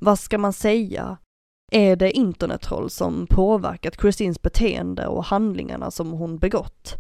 Vad 0.06 0.20
ska 0.20 0.38
man 0.38 0.54
säga? 0.54 1.18
Är 1.72 1.96
det 1.96 2.12
internettroll 2.12 2.90
som 2.90 3.28
påverkat 3.30 4.02
Christines 4.02 4.42
beteende 4.42 5.08
och 5.08 5.26
handlingarna 5.26 5.92
som 5.92 6.12
hon 6.12 6.38
begått? 6.38 6.96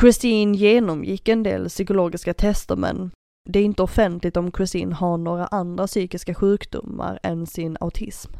Christine 0.00 0.56
genomgick 0.56 1.28
en 1.28 1.42
del 1.42 1.68
psykologiska 1.68 2.34
tester 2.34 2.76
men 2.76 3.10
det 3.48 3.58
är 3.58 3.64
inte 3.64 3.82
offentligt 3.82 4.36
om 4.36 4.52
Christine 4.52 4.94
har 4.94 5.16
några 5.16 5.46
andra 5.46 5.86
psykiska 5.86 6.34
sjukdomar 6.34 7.18
än 7.22 7.46
sin 7.46 7.76
autism. 7.80 8.32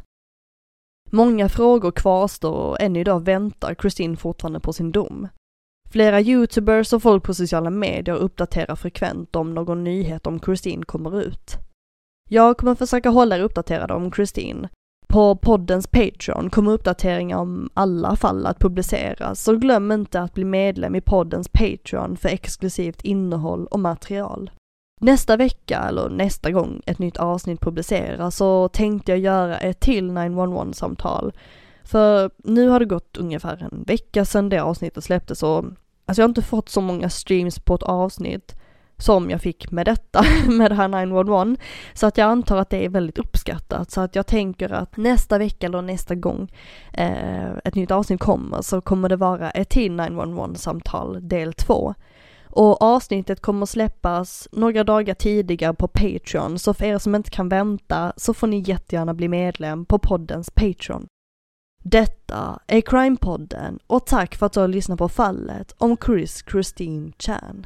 Många 1.11 1.49
frågor 1.49 1.91
kvarstår 1.91 2.53
och 2.53 2.81
än 2.81 2.95
idag 2.95 3.25
väntar 3.25 3.75
Christine 3.75 4.17
fortfarande 4.17 4.59
på 4.59 4.73
sin 4.73 4.91
dom. 4.91 5.27
Flera 5.91 6.21
youtubers 6.21 6.93
och 6.93 7.01
folk 7.01 7.23
på 7.23 7.33
sociala 7.33 7.69
medier 7.69 8.15
uppdaterar 8.15 8.75
frekvent 8.75 9.35
om 9.35 9.53
någon 9.53 9.83
nyhet 9.83 10.27
om 10.27 10.39
Christine 10.39 10.85
kommer 10.85 11.21
ut. 11.21 11.64
Jag 12.29 12.57
kommer 12.57 12.75
försöka 12.75 13.09
hålla 13.09 13.37
er 13.37 13.41
uppdaterade 13.41 13.93
om 13.93 14.11
Christine. 14.11 14.69
På 15.07 15.35
poddens 15.35 15.87
Patreon 15.87 16.49
kommer 16.49 16.71
uppdateringar 16.71 17.37
om 17.37 17.69
alla 17.73 18.15
fall 18.15 18.45
att 18.45 18.59
publiceras, 18.59 19.43
så 19.43 19.55
glöm 19.55 19.91
inte 19.91 20.21
att 20.21 20.33
bli 20.33 20.43
medlem 20.43 20.95
i 20.95 21.01
poddens 21.01 21.49
Patreon 21.49 22.17
för 22.17 22.29
exklusivt 22.29 23.01
innehåll 23.01 23.65
och 23.65 23.79
material. 23.79 24.51
Nästa 25.01 25.37
vecka, 25.37 25.79
eller 25.79 26.09
nästa 26.09 26.51
gång 26.51 26.81
ett 26.85 26.99
nytt 26.99 27.17
avsnitt 27.17 27.61
publiceras, 27.61 28.35
så 28.37 28.67
tänkte 28.67 29.11
jag 29.11 29.19
göra 29.19 29.57
ett 29.57 29.79
till 29.79 30.11
911-samtal. 30.11 31.33
För 31.83 32.31
nu 32.37 32.67
har 32.69 32.79
det 32.79 32.85
gått 32.85 33.17
ungefär 33.17 33.67
en 33.71 33.83
vecka 33.83 34.25
sedan 34.25 34.49
det 34.49 34.59
avsnittet 34.59 35.03
släpptes 35.03 35.43
och 35.43 35.65
alltså 36.05 36.21
jag 36.21 36.23
har 36.23 36.29
inte 36.29 36.41
fått 36.41 36.69
så 36.69 36.81
många 36.81 37.09
streams 37.09 37.59
på 37.59 37.75
ett 37.75 37.83
avsnitt 37.83 38.55
som 38.97 39.29
jag 39.29 39.41
fick 39.41 39.71
med 39.71 39.85
detta, 39.85 40.25
med 40.47 40.71
det 40.71 40.75
här 40.75 40.87
911. 40.87 41.55
Så 41.93 42.07
att 42.07 42.17
jag 42.17 42.29
antar 42.29 42.57
att 42.57 42.69
det 42.69 42.85
är 42.85 42.89
väldigt 42.89 43.17
uppskattat. 43.17 43.91
Så 43.91 44.01
att 44.01 44.15
jag 44.15 44.27
tänker 44.27 44.73
att 44.73 44.97
nästa 44.97 45.37
vecka 45.37 45.65
eller 45.65 45.81
nästa 45.81 46.15
gång 46.15 46.51
eh, 46.93 47.51
ett 47.63 47.75
nytt 47.75 47.91
avsnitt 47.91 48.19
kommer 48.19 48.61
så 48.61 48.81
kommer 48.81 49.09
det 49.09 49.15
vara 49.15 49.51
ett 49.51 49.69
till 49.69 49.91
911-samtal 49.91 51.27
del 51.27 51.53
2. 51.53 51.93
Och 52.55 52.81
avsnittet 52.81 53.41
kommer 53.41 53.65
släppas 53.65 54.47
några 54.51 54.83
dagar 54.83 55.13
tidigare 55.13 55.73
på 55.73 55.87
Patreon, 55.87 56.59
så 56.59 56.73
för 56.73 56.85
er 56.85 56.97
som 56.97 57.15
inte 57.15 57.29
kan 57.29 57.49
vänta 57.49 58.13
så 58.17 58.33
får 58.33 58.47
ni 58.47 58.63
jättegärna 58.65 59.13
bli 59.13 59.27
medlem 59.27 59.85
på 59.85 59.99
poddens 59.99 60.51
Patreon. 60.51 61.07
Detta 61.83 62.59
är 62.67 62.81
Crime-podden 62.81 63.79
och 63.87 64.05
tack 64.05 64.35
för 64.35 64.45
att 64.45 64.53
du 64.53 64.59
har 64.59 64.67
lyssnat 64.67 64.99
på 64.99 65.09
fallet 65.09 65.75
om 65.77 65.97
Chris 66.05 66.43
Christine 66.51 67.11
Chan. 67.19 67.65